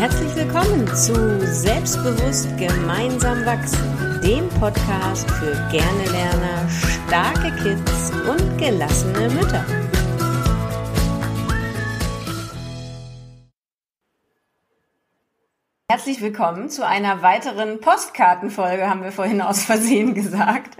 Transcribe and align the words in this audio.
Herzlich 0.00 0.34
willkommen 0.34 0.86
zu 0.96 1.12
Selbstbewusst 1.44 2.48
gemeinsam 2.56 3.44
wachsen, 3.44 4.18
dem 4.24 4.48
Podcast 4.58 5.30
für 5.32 5.52
gerne 5.70 6.04
Lerner, 6.10 6.66
starke 7.06 7.54
Kids 7.62 8.10
und 8.26 8.56
gelassene 8.56 9.28
Mütter. 9.28 9.89
Herzlich 15.90 16.22
willkommen 16.22 16.70
zu 16.70 16.86
einer 16.86 17.20
weiteren 17.20 17.80
Postkartenfolge, 17.80 18.88
haben 18.88 19.02
wir 19.02 19.10
vorhin 19.10 19.40
aus 19.40 19.64
Versehen 19.64 20.14
gesagt, 20.14 20.76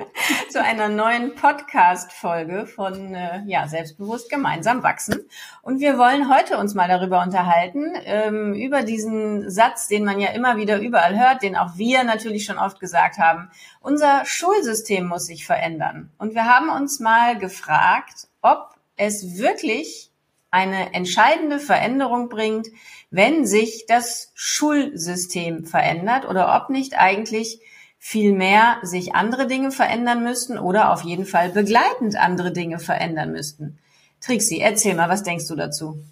zu 0.51 0.63
einer 0.63 0.89
neuen 0.89 1.35
Podcast-Folge 1.35 2.69
von 2.69 3.13
äh, 3.17 3.43
ja, 3.45 3.67
Selbstbewusst 3.67 4.31
gemeinsam 4.31 4.85
wachsen. 4.85 5.29
Und 5.63 5.81
wir 5.81 5.99
wollen 5.99 6.33
heute 6.33 6.59
uns 6.59 6.75
mal 6.75 6.87
darüber 6.87 7.25
unterhalten, 7.25 7.93
ähm, 8.05 8.55
über 8.55 8.85
diesen 8.85 9.51
Satz, 9.51 9.89
den 9.89 10.05
man 10.05 10.21
ja 10.21 10.29
immer 10.29 10.57
wieder 10.59 10.79
überall 10.79 11.19
hört, 11.19 11.43
den 11.43 11.57
auch 11.57 11.77
wir 11.77 12.05
natürlich 12.05 12.45
schon 12.45 12.59
oft 12.59 12.79
gesagt 12.79 13.19
haben. 13.19 13.51
Unser 13.81 14.25
Schulsystem 14.27 15.09
muss 15.09 15.27
sich 15.27 15.45
verändern. 15.45 16.13
Und 16.19 16.37
wir 16.37 16.45
haben 16.45 16.69
uns 16.69 17.01
mal 17.01 17.37
gefragt, 17.37 18.29
ob 18.43 18.77
es 18.97 19.41
wirklich 19.41 20.10
eine 20.51 20.95
entscheidende 20.95 21.59
Veränderung 21.59 22.29
bringt, 22.29 22.69
wenn 23.11 23.47
sich 23.47 23.87
das 23.87 24.33
Schulsystem 24.35 25.65
verändert 25.65 26.29
oder 26.29 26.55
ob 26.57 26.71
nicht 26.71 26.99
eigentlich 26.99 27.61
viel 27.99 28.41
sich 28.83 29.15
andere 29.15 29.47
Dinge 29.47 29.71
verändern 29.71 30.23
müssten 30.23 30.59
oder 30.59 30.93
auf 30.93 31.03
jeden 31.03 31.27
Fall 31.27 31.51
begleitend 31.51 32.17
andere 32.17 32.53
Dinge 32.53 32.79
verändern 32.79 33.31
müssten. 33.31 33.79
Trixie, 34.21 34.61
erzähl 34.61 34.95
mal, 34.95 35.09
was 35.09 35.23
denkst 35.23 35.47
du 35.49 35.55
dazu? 35.55 36.03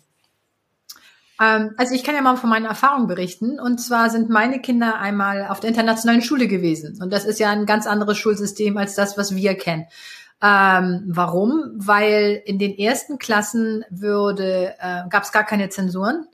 Ähm, 1.41 1.75
also 1.77 1.95
ich 1.95 2.05
kann 2.05 2.15
ja 2.15 2.21
mal 2.21 2.37
von 2.37 2.51
meinen 2.51 2.67
Erfahrungen 2.67 3.07
berichten. 3.07 3.61
Und 3.61 3.79
zwar 3.79 4.11
sind 4.11 4.29
meine 4.29 4.61
Kinder 4.61 4.99
einmal 4.99 5.47
auf 5.49 5.61
der 5.61 5.71
internationalen 5.71 6.23
Schule 6.23 6.49
gewesen. 6.49 7.01
Und 7.03 7.13
das 7.13 7.25
ist 7.25 7.39
ja 7.39 7.51
ein 7.51 7.67
ganz 7.67 7.87
anderes 7.87 8.19
Schulsystem 8.19 8.77
als 8.77 8.95
das, 8.95 9.17
was 9.17 9.35
wir 9.35 9.55
kennen. 9.57 9.87
Ähm, 10.41 11.05
warum? 11.09 11.73
Weil 11.75 12.43
in 12.45 12.59
den 12.59 12.79
ersten 12.79 13.19
Klassen 13.19 13.85
würde, 13.91 14.75
äh, 14.79 15.09
gab 15.09 15.25
es 15.25 15.33
gar 15.33 15.45
keine 15.45 15.69
Zensuren. 15.69 16.27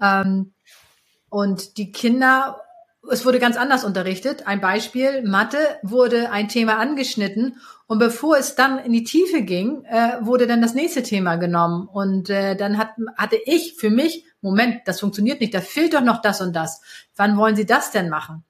Ähm, 0.00 0.52
und 1.28 1.76
die 1.78 1.92
Kinder, 1.92 2.60
es 3.10 3.24
wurde 3.24 3.38
ganz 3.38 3.56
anders 3.56 3.84
unterrichtet. 3.84 4.46
Ein 4.46 4.60
Beispiel, 4.60 5.22
Mathe 5.22 5.58
wurde 5.82 6.30
ein 6.30 6.48
Thema 6.48 6.78
angeschnitten 6.78 7.56
und 7.86 7.98
bevor 7.98 8.38
es 8.38 8.54
dann 8.54 8.78
in 8.78 8.92
die 8.92 9.04
Tiefe 9.04 9.42
ging, 9.42 9.84
äh, 9.84 10.16
wurde 10.20 10.46
dann 10.46 10.62
das 10.62 10.74
nächste 10.74 11.02
Thema 11.02 11.36
genommen. 11.36 11.86
Und 11.86 12.30
äh, 12.30 12.56
dann 12.56 12.78
hat, 12.78 12.90
hatte 13.16 13.36
ich 13.44 13.74
für 13.74 13.90
mich, 13.90 14.24
Moment, 14.40 14.82
das 14.86 15.00
funktioniert 15.00 15.40
nicht, 15.40 15.54
da 15.54 15.60
fehlt 15.60 15.94
doch 15.94 16.00
noch 16.00 16.22
das 16.22 16.40
und 16.40 16.54
das. 16.56 16.80
Wann 17.14 17.36
wollen 17.36 17.56
Sie 17.56 17.66
das 17.66 17.90
denn 17.90 18.08
machen? 18.08 18.42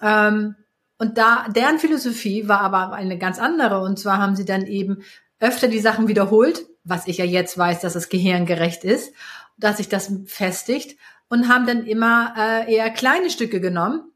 Ähm, 0.00 0.54
und 1.00 1.16
da, 1.16 1.46
deren 1.48 1.78
Philosophie 1.78 2.46
war 2.46 2.60
aber 2.60 2.92
eine 2.92 3.16
ganz 3.16 3.38
andere. 3.38 3.80
Und 3.80 3.98
zwar 3.98 4.18
haben 4.18 4.36
sie 4.36 4.44
dann 4.44 4.66
eben 4.66 5.02
öfter 5.38 5.66
die 5.66 5.78
Sachen 5.78 6.08
wiederholt, 6.08 6.66
was 6.84 7.06
ich 7.06 7.16
ja 7.16 7.24
jetzt 7.24 7.56
weiß, 7.56 7.80
dass 7.80 7.94
es 7.94 8.10
gehirngerecht 8.10 8.84
ist, 8.84 9.14
dass 9.56 9.78
sich 9.78 9.88
das 9.88 10.12
festigt 10.26 10.98
und 11.30 11.48
haben 11.48 11.66
dann 11.66 11.86
immer 11.86 12.34
äh, 12.36 12.74
eher 12.74 12.90
kleine 12.90 13.30
Stücke 13.30 13.62
genommen 13.62 14.12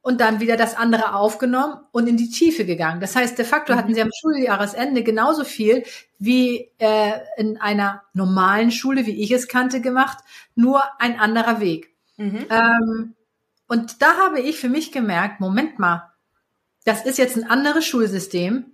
und 0.00 0.22
dann 0.22 0.40
wieder 0.40 0.56
das 0.56 0.78
andere 0.78 1.14
aufgenommen 1.14 1.80
und 1.92 2.08
in 2.08 2.16
die 2.16 2.30
Tiefe 2.30 2.64
gegangen. 2.64 3.02
Das 3.02 3.14
heißt, 3.14 3.36
de 3.36 3.44
facto 3.44 3.74
hatten 3.74 3.94
sie 3.94 4.00
am 4.00 4.10
Schuljahresende 4.18 5.02
genauso 5.02 5.44
viel 5.44 5.84
wie 6.18 6.70
äh, 6.78 7.18
in 7.36 7.60
einer 7.60 8.02
normalen 8.14 8.70
Schule, 8.70 9.04
wie 9.04 9.22
ich 9.22 9.30
es 9.30 9.46
kannte, 9.46 9.82
gemacht, 9.82 10.24
nur 10.54 10.82
ein 10.98 11.20
anderer 11.20 11.60
Weg. 11.60 11.94
Mhm. 12.16 12.46
Ähm, 12.48 13.14
und 13.72 14.02
da 14.02 14.18
habe 14.18 14.38
ich 14.38 14.58
für 14.60 14.68
mich 14.68 14.92
gemerkt, 14.92 15.40
Moment 15.40 15.78
mal, 15.78 16.12
das 16.84 17.06
ist 17.06 17.16
jetzt 17.16 17.38
ein 17.38 17.48
anderes 17.48 17.86
Schulsystem 17.86 18.66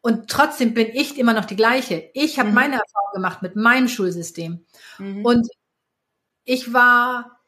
und 0.00 0.30
trotzdem 0.30 0.72
bin 0.72 0.86
ich 0.90 1.18
immer 1.18 1.34
noch 1.34 1.44
die 1.44 1.54
gleiche. 1.54 2.08
Ich 2.14 2.38
habe 2.38 2.48
mhm. 2.48 2.54
meine 2.54 2.74
Erfahrung 2.76 3.12
gemacht 3.12 3.42
mit 3.42 3.56
meinem 3.56 3.88
Schulsystem. 3.88 4.64
Mhm. 4.96 5.22
Und 5.22 5.48
ich 6.44 6.72
war, 6.72 7.40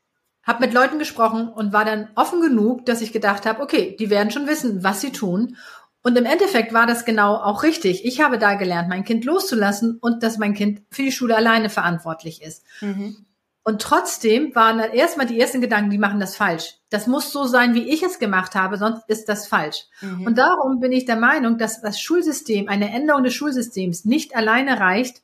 habe 0.43 0.67
mit 0.67 0.75
Leuten 0.75 0.99
gesprochen 0.99 1.49
und 1.49 1.73
war 1.73 1.87
dann 1.87 2.11
offen 2.17 2.43
genug, 2.43 2.85
dass 2.85 3.01
ich 3.01 3.15
gedacht 3.15 3.47
habe, 3.47 3.63
okay, 3.63 3.97
die 3.99 4.11
werden 4.11 4.31
schon 4.31 4.47
wissen, 4.47 4.85
was 4.85 5.01
sie 5.01 5.13
tun. 5.13 5.57
Und 6.03 6.19
im 6.19 6.27
Endeffekt 6.27 6.75
war 6.75 6.87
das 6.87 7.07
genau 7.07 7.37
auch 7.37 7.63
richtig. 7.63 8.05
Ich 8.05 8.21
habe 8.21 8.37
da 8.37 8.57
gelernt, 8.57 8.91
mein 8.91 9.05
Kind 9.05 9.25
loszulassen 9.25 9.97
und 10.03 10.23
dass 10.23 10.37
mein 10.37 10.53
Kind 10.53 10.83
für 10.91 11.03
die 11.03 11.13
Schule 11.13 11.35
alleine 11.35 11.71
verantwortlich 11.71 12.43
ist. 12.43 12.63
Mhm. 12.83 13.25
Und 13.65 13.81
trotzdem 13.81 14.55
waren 14.57 14.79
dann 14.79 14.91
erstmal 14.91 15.27
die 15.27 15.39
ersten 15.41 15.61
Gedanken, 15.61 15.91
die 15.91 15.99
machen 15.99 16.19
das 16.19 16.35
falsch. 16.35 16.79
Das 16.91 17.07
muss 17.07 17.31
so 17.31 17.45
sein, 17.45 17.75
wie 17.75 17.89
ich 17.89 18.03
es 18.03 18.19
gemacht 18.19 18.57
habe, 18.57 18.77
sonst 18.77 19.09
ist 19.09 19.29
das 19.29 19.47
falsch. 19.47 19.85
Mhm. 20.01 20.27
Und 20.27 20.39
darum 20.39 20.81
bin 20.81 20.91
ich 20.91 21.05
der 21.05 21.17
Meinung, 21.17 21.59
dass 21.59 21.81
das 21.81 22.01
Schulsystem, 22.01 22.69
eine 22.69 22.93
Änderung 22.93 23.23
des 23.23 23.35
Schulsystems 23.35 24.05
nicht 24.05 24.35
alleine 24.35 24.81
reicht, 24.81 25.23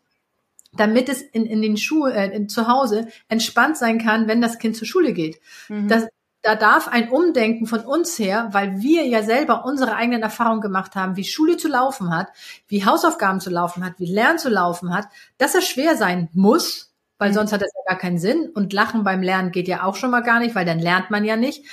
damit 0.73 1.09
es 1.09 1.21
in, 1.21 1.47
in 1.47 1.63
den 1.63 1.77
Schulen, 1.77 2.15
äh, 2.15 2.29
in, 2.29 2.49
zu 2.49 2.69
Hause 2.69 3.09
entspannt 3.29 3.77
sein 3.77 3.99
kann, 3.99 4.29
wenn 4.29 4.41
das 4.41 4.59
Kind 4.59 4.77
zur 4.77 4.87
Schule 4.87 5.13
geht. 5.13 5.41
Mhm. 5.69 5.89
Das, 5.89 6.07
da 6.43 6.55
darf 6.55 6.87
ein 6.87 7.11
Umdenken 7.11 7.67
von 7.67 7.81
uns 7.81 8.17
her, 8.21 8.49
weil 8.53 8.81
wir 8.81 9.05
ja 9.07 9.25
selber 9.25 9.65
unsere 9.65 9.97
eigenen 9.97 10.23
Erfahrungen 10.23 10.61
gemacht 10.61 10.95
haben, 10.95 11.17
wie 11.17 11.25
Schule 11.25 11.57
zu 11.57 11.67
laufen 11.67 12.15
hat, 12.15 12.29
wie 12.69 12.85
Hausaufgaben 12.85 13.41
zu 13.41 13.51
laufen 13.51 13.85
hat, 13.85 13.95
wie 13.99 14.07
Lernen 14.07 14.39
zu 14.39 14.49
laufen 14.49 14.95
hat, 14.95 15.09
dass 15.39 15.57
es 15.57 15.67
schwer 15.67 15.97
sein 15.97 16.29
muss, 16.33 16.88
weil 17.19 17.31
mhm. 17.31 17.35
sonst 17.35 17.53
hat 17.53 17.63
das 17.63 17.73
ja 17.75 17.93
gar 17.93 17.99
keinen 17.99 18.19
Sinn. 18.19 18.51
Und 18.55 18.73
Lachen 18.73 19.05
beim 19.05 19.23
Lernen 19.23 19.53
geht 19.53 19.69
ja 19.69 19.83
auch 19.83 19.97
schon 19.97 20.11
mal 20.11 20.21
gar 20.21 20.41
nicht, 20.41 20.55
weil 20.55 20.65
dann 20.65 20.79
lernt 20.79 21.11
man 21.11 21.25
ja 21.25 21.37
nicht. 21.37 21.65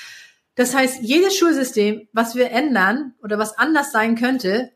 Das 0.56 0.74
heißt, 0.74 1.02
jedes 1.02 1.36
Schulsystem, 1.36 2.08
was 2.14 2.36
wir 2.36 2.52
ändern 2.52 3.14
oder 3.22 3.38
was 3.38 3.58
anders 3.58 3.92
sein 3.92 4.16
könnte, 4.16 4.72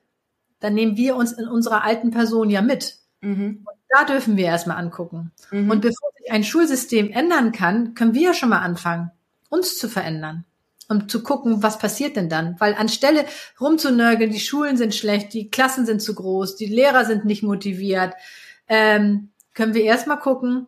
dann 0.59 0.74
nehmen 0.74 0.97
wir 0.97 1.16
uns 1.16 1.31
in 1.31 1.47
unserer 1.47 1.84
alten 1.84 2.12
Person 2.12 2.50
ja 2.50 2.62
mit. 2.62 2.97
Mhm. 3.22 3.66
Und 3.66 3.78
da 3.90 4.03
dürfen 4.03 4.38
wir 4.38 4.46
erstmal 4.46 4.78
angucken. 4.78 5.31
Mhm. 5.52 5.69
Und 5.69 5.81
bevor 5.81 6.09
sich 6.18 6.31
ein 6.31 6.44
Schulsystem 6.44 7.12
ändern 7.12 7.51
kann, 7.51 7.94
können 7.94 8.13
wir 8.13 8.22
ja 8.22 8.34
schon 8.34 8.50
mal 8.50 8.59
anfangen, 8.59 9.12
uns 9.50 9.78
zu 9.78 9.88
verändern. 9.88 10.46
Um 10.90 11.07
zu 11.07 11.22
gucken, 11.22 11.62
was 11.62 11.78
passiert 11.78 12.16
denn 12.16 12.30
dann? 12.30 12.59
Weil 12.59 12.74
anstelle 12.74 13.25
rumzunörgeln, 13.62 14.31
die 14.31 14.40
Schulen 14.40 14.75
sind 14.75 14.96
schlecht, 14.96 15.34
die 15.34 15.50
Klassen 15.51 15.86
sind 15.86 16.01
zu 16.01 16.16
groß, 16.16 16.56
die 16.56 16.66
Lehrer 16.66 17.06
sind 17.06 17.25
nicht 17.25 17.44
motiviert, 17.44 18.16
ähm, 18.68 19.30
können 19.54 19.74
wir 19.74 19.84
erstmal 19.84 20.20
gucken, 20.20 20.68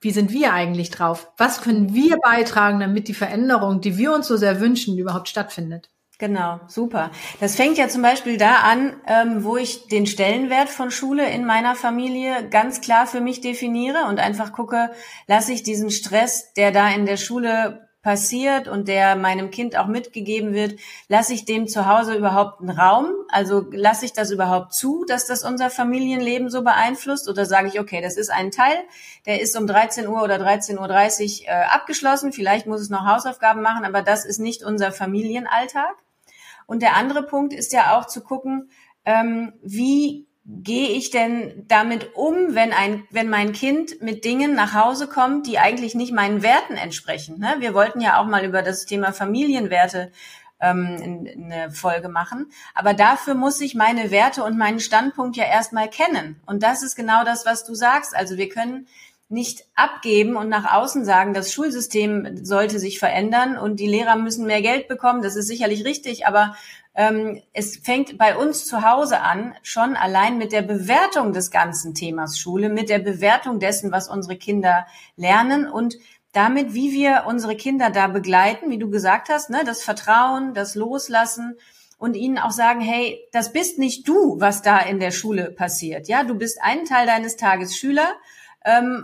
wie 0.00 0.10
sind 0.10 0.30
wir 0.30 0.52
eigentlich 0.52 0.90
drauf? 0.90 1.32
Was 1.36 1.62
können 1.62 1.94
wir 1.94 2.18
beitragen, 2.18 2.80
damit 2.80 3.08
die 3.08 3.14
Veränderung, 3.14 3.80
die 3.80 3.96
wir 3.96 4.12
uns 4.12 4.28
so 4.28 4.36
sehr 4.36 4.60
wünschen, 4.60 4.98
überhaupt 4.98 5.28
stattfindet? 5.28 5.90
Genau, 6.18 6.60
super. 6.66 7.10
Das 7.40 7.56
fängt 7.56 7.76
ja 7.76 7.88
zum 7.88 8.00
Beispiel 8.00 8.38
da 8.38 8.60
an, 8.60 8.96
ähm, 9.06 9.44
wo 9.44 9.58
ich 9.58 9.88
den 9.88 10.06
Stellenwert 10.06 10.70
von 10.70 10.90
Schule 10.90 11.28
in 11.30 11.44
meiner 11.44 11.74
Familie 11.74 12.48
ganz 12.48 12.80
klar 12.80 13.06
für 13.06 13.20
mich 13.20 13.42
definiere 13.42 14.04
und 14.08 14.18
einfach 14.18 14.52
gucke, 14.52 14.90
lasse 15.26 15.52
ich 15.52 15.62
diesen 15.62 15.90
Stress, 15.90 16.54
der 16.54 16.72
da 16.72 16.88
in 16.88 17.04
der 17.04 17.18
Schule 17.18 17.85
passiert 18.06 18.68
und 18.68 18.86
der 18.86 19.16
meinem 19.16 19.50
Kind 19.50 19.76
auch 19.76 19.88
mitgegeben 19.88 20.54
wird, 20.54 20.78
lasse 21.08 21.34
ich 21.34 21.44
dem 21.44 21.66
zu 21.66 21.86
Hause 21.86 22.14
überhaupt 22.14 22.60
einen 22.60 22.70
Raum? 22.70 23.10
Also 23.30 23.66
lasse 23.72 24.04
ich 24.04 24.12
das 24.12 24.30
überhaupt 24.30 24.74
zu, 24.74 25.04
dass 25.08 25.26
das 25.26 25.42
unser 25.42 25.70
Familienleben 25.70 26.48
so 26.48 26.62
beeinflusst? 26.62 27.28
Oder 27.28 27.46
sage 27.46 27.66
ich, 27.66 27.80
okay, 27.80 28.00
das 28.00 28.16
ist 28.16 28.30
ein 28.30 28.52
Teil, 28.52 28.76
der 29.26 29.40
ist 29.40 29.56
um 29.56 29.66
13 29.66 30.06
Uhr 30.06 30.22
oder 30.22 30.36
13.30 30.36 30.78
Uhr 30.78 31.48
äh, 31.48 31.64
abgeschlossen, 31.64 32.32
vielleicht 32.32 32.68
muss 32.68 32.80
es 32.80 32.90
noch 32.90 33.04
Hausaufgaben 33.04 33.60
machen, 33.60 33.84
aber 33.84 34.02
das 34.02 34.24
ist 34.24 34.38
nicht 34.38 34.62
unser 34.62 34.92
Familienalltag. 34.92 35.96
Und 36.66 36.82
der 36.82 36.94
andere 36.94 37.24
Punkt 37.24 37.52
ist 37.52 37.72
ja 37.72 37.98
auch 37.98 38.06
zu 38.06 38.20
gucken, 38.20 38.70
ähm, 39.04 39.52
wie 39.62 40.25
gehe 40.48 40.90
ich 40.90 41.10
denn 41.10 41.64
damit 41.66 42.14
um, 42.14 42.54
wenn 42.54 42.72
ein, 42.72 43.04
wenn 43.10 43.28
mein 43.28 43.52
Kind 43.52 44.00
mit 44.00 44.24
Dingen 44.24 44.54
nach 44.54 44.74
Hause 44.74 45.08
kommt, 45.08 45.46
die 45.46 45.58
eigentlich 45.58 45.94
nicht 45.94 46.12
meinen 46.12 46.42
Werten 46.42 46.74
entsprechen? 46.74 47.38
Ne? 47.38 47.56
Wir 47.58 47.74
wollten 47.74 48.00
ja 48.00 48.20
auch 48.20 48.26
mal 48.26 48.44
über 48.44 48.62
das 48.62 48.86
Thema 48.86 49.12
Familienwerte 49.12 50.12
ähm, 50.60 51.24
eine 51.36 51.70
Folge 51.70 52.08
machen. 52.08 52.50
Aber 52.74 52.94
dafür 52.94 53.34
muss 53.34 53.60
ich 53.60 53.74
meine 53.74 54.10
Werte 54.12 54.44
und 54.44 54.56
meinen 54.56 54.80
Standpunkt 54.80 55.36
ja 55.36 55.44
erstmal 55.44 55.90
kennen. 55.90 56.40
Und 56.46 56.62
das 56.62 56.82
ist 56.82 56.94
genau 56.94 57.24
das, 57.24 57.44
was 57.44 57.64
du 57.64 57.74
sagst. 57.74 58.14
Also 58.14 58.36
wir 58.36 58.48
können 58.48 58.86
nicht 59.28 59.64
abgeben 59.74 60.36
und 60.36 60.48
nach 60.48 60.72
außen 60.72 61.04
sagen, 61.04 61.34
das 61.34 61.52
Schulsystem 61.52 62.44
sollte 62.44 62.78
sich 62.78 62.98
verändern 62.98 63.58
und 63.58 63.80
die 63.80 63.88
Lehrer 63.88 64.16
müssen 64.16 64.46
mehr 64.46 64.62
Geld 64.62 64.86
bekommen. 64.86 65.22
Das 65.22 65.34
ist 65.34 65.48
sicherlich 65.48 65.84
richtig, 65.84 66.26
aber 66.26 66.54
ähm, 66.94 67.42
es 67.52 67.76
fängt 67.76 68.18
bei 68.18 68.36
uns 68.36 68.66
zu 68.66 68.82
Hause 68.82 69.20
an, 69.20 69.54
schon 69.62 69.96
allein 69.96 70.38
mit 70.38 70.52
der 70.52 70.62
Bewertung 70.62 71.32
des 71.32 71.50
ganzen 71.50 71.92
Themas 71.92 72.38
Schule, 72.38 72.68
mit 72.68 72.88
der 72.88 73.00
Bewertung 73.00 73.58
dessen, 73.58 73.90
was 73.90 74.08
unsere 74.08 74.36
Kinder 74.36 74.86
lernen 75.16 75.68
und 75.68 75.96
damit, 76.32 76.72
wie 76.74 76.92
wir 76.92 77.24
unsere 77.26 77.56
Kinder 77.56 77.90
da 77.90 78.06
begleiten, 78.06 78.70
wie 78.70 78.78
du 78.78 78.90
gesagt 78.90 79.28
hast, 79.28 79.50
ne, 79.50 79.62
das 79.64 79.82
Vertrauen, 79.82 80.54
das 80.54 80.74
Loslassen 80.74 81.56
und 81.98 82.14
ihnen 82.14 82.38
auch 82.38 82.50
sagen, 82.50 82.80
hey, 82.80 83.26
das 83.32 83.52
bist 83.52 83.78
nicht 83.78 84.06
du, 84.06 84.38
was 84.38 84.62
da 84.62 84.78
in 84.78 85.00
der 85.00 85.10
Schule 85.10 85.50
passiert. 85.50 86.08
Ja, 86.08 86.24
du 86.24 86.34
bist 86.34 86.62
einen 86.62 86.84
Teil 86.84 87.06
deines 87.06 87.36
Tages 87.36 87.76
Schüler 87.76 88.08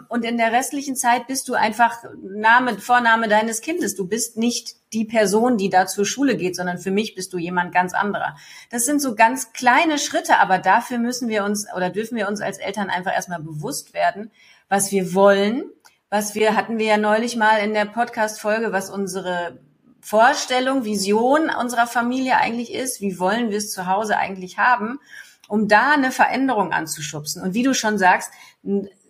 und 0.09 0.25
in 0.25 0.39
der 0.39 0.51
restlichen 0.51 0.97
Zeit 0.97 1.29
bist 1.29 1.49
du 1.49 1.55
einfach 1.55 2.03
Name, 2.21 2.79
Vorname 2.79 3.29
deines 3.29 3.61
Kindes. 3.61 3.95
Du 3.95 4.09
bist 4.09 4.37
nicht 4.37 4.75
die 4.93 5.05
Person, 5.05 5.57
die 5.57 5.71
da 5.71 5.87
zur 5.87 6.05
Schule 6.05 6.37
geht, 6.37 6.57
sondern 6.57 6.79
für 6.79 6.91
mich 6.91 7.15
bist 7.15 7.33
du 7.33 7.39
jemand 7.39 7.73
ganz 7.73 7.95
anderer. 7.95 8.37
Das 8.71 8.85
sind 8.85 9.01
so 9.01 9.15
ganz 9.15 9.53
kleine 9.53 9.99
Schritte, 9.99 10.39
aber 10.39 10.59
dafür 10.59 10.99
müssen 10.99 11.29
wir 11.29 11.45
uns 11.45 11.67
oder 11.77 11.91
dürfen 11.91 12.17
wir 12.17 12.27
uns 12.27 12.41
als 12.41 12.59
Eltern 12.59 12.91
einfach 12.91 13.13
erstmal 13.13 13.41
bewusst 13.41 13.95
werden, 13.95 14.33
was 14.69 14.91
wir 14.91 15.15
wollen, 15.15 15.65
was 16.11 16.35
wir 16.35 16.57
hatten 16.57 16.79
wir 16.79 16.87
ja 16.87 16.97
neulich 16.97 17.37
mal 17.37 17.59
in 17.59 17.73
der 17.73 17.85
Podcast 17.85 18.41
Folge, 18.41 18.73
was 18.73 18.91
unsere 18.91 19.61
Vorstellung, 20.01 20.85
Vision 20.85 21.51
unserer 21.51 21.87
Familie 21.87 22.37
eigentlich 22.37 22.75
ist, 22.75 23.01
wie 23.01 23.21
wollen 23.21 23.51
wir 23.51 23.59
es 23.59 23.71
zu 23.71 23.87
Hause 23.87 24.17
eigentlich 24.17 24.59
haben, 24.59 24.99
um 25.47 25.69
da 25.69 25.93
eine 25.93 26.11
Veränderung 26.11 26.73
anzuschubsen. 26.73 27.43
Und 27.43 27.55
wie 27.55 27.63
du 27.63 27.75
schon 27.75 27.97
sagst, 27.97 28.33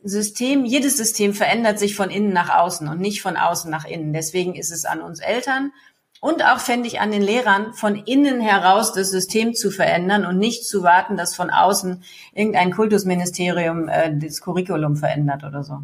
System, 0.04 0.64
jedes 0.64 0.96
System 0.96 1.34
verändert 1.34 1.78
sich 1.78 1.96
von 1.96 2.10
innen 2.10 2.32
nach 2.32 2.50
außen 2.50 2.88
und 2.88 3.00
nicht 3.00 3.22
von 3.22 3.36
außen 3.36 3.70
nach 3.70 3.84
innen. 3.84 4.12
Deswegen 4.12 4.54
ist 4.54 4.72
es 4.72 4.84
an 4.84 5.00
uns 5.00 5.20
Eltern 5.20 5.72
und 6.20 6.44
auch 6.44 6.60
fände 6.60 6.86
ich 6.86 7.00
an 7.00 7.10
den 7.10 7.20
Lehrern, 7.20 7.72
von 7.72 7.96
innen 7.96 8.40
heraus 8.40 8.92
das 8.92 9.10
System 9.10 9.54
zu 9.54 9.72
verändern 9.72 10.24
und 10.24 10.38
nicht 10.38 10.64
zu 10.64 10.84
warten, 10.84 11.16
dass 11.16 11.34
von 11.34 11.50
außen 11.50 12.04
irgendein 12.32 12.70
Kultusministerium 12.70 13.88
äh, 13.88 14.16
das 14.16 14.40
Curriculum 14.40 14.94
verändert 14.94 15.42
oder 15.42 15.64
so. 15.64 15.80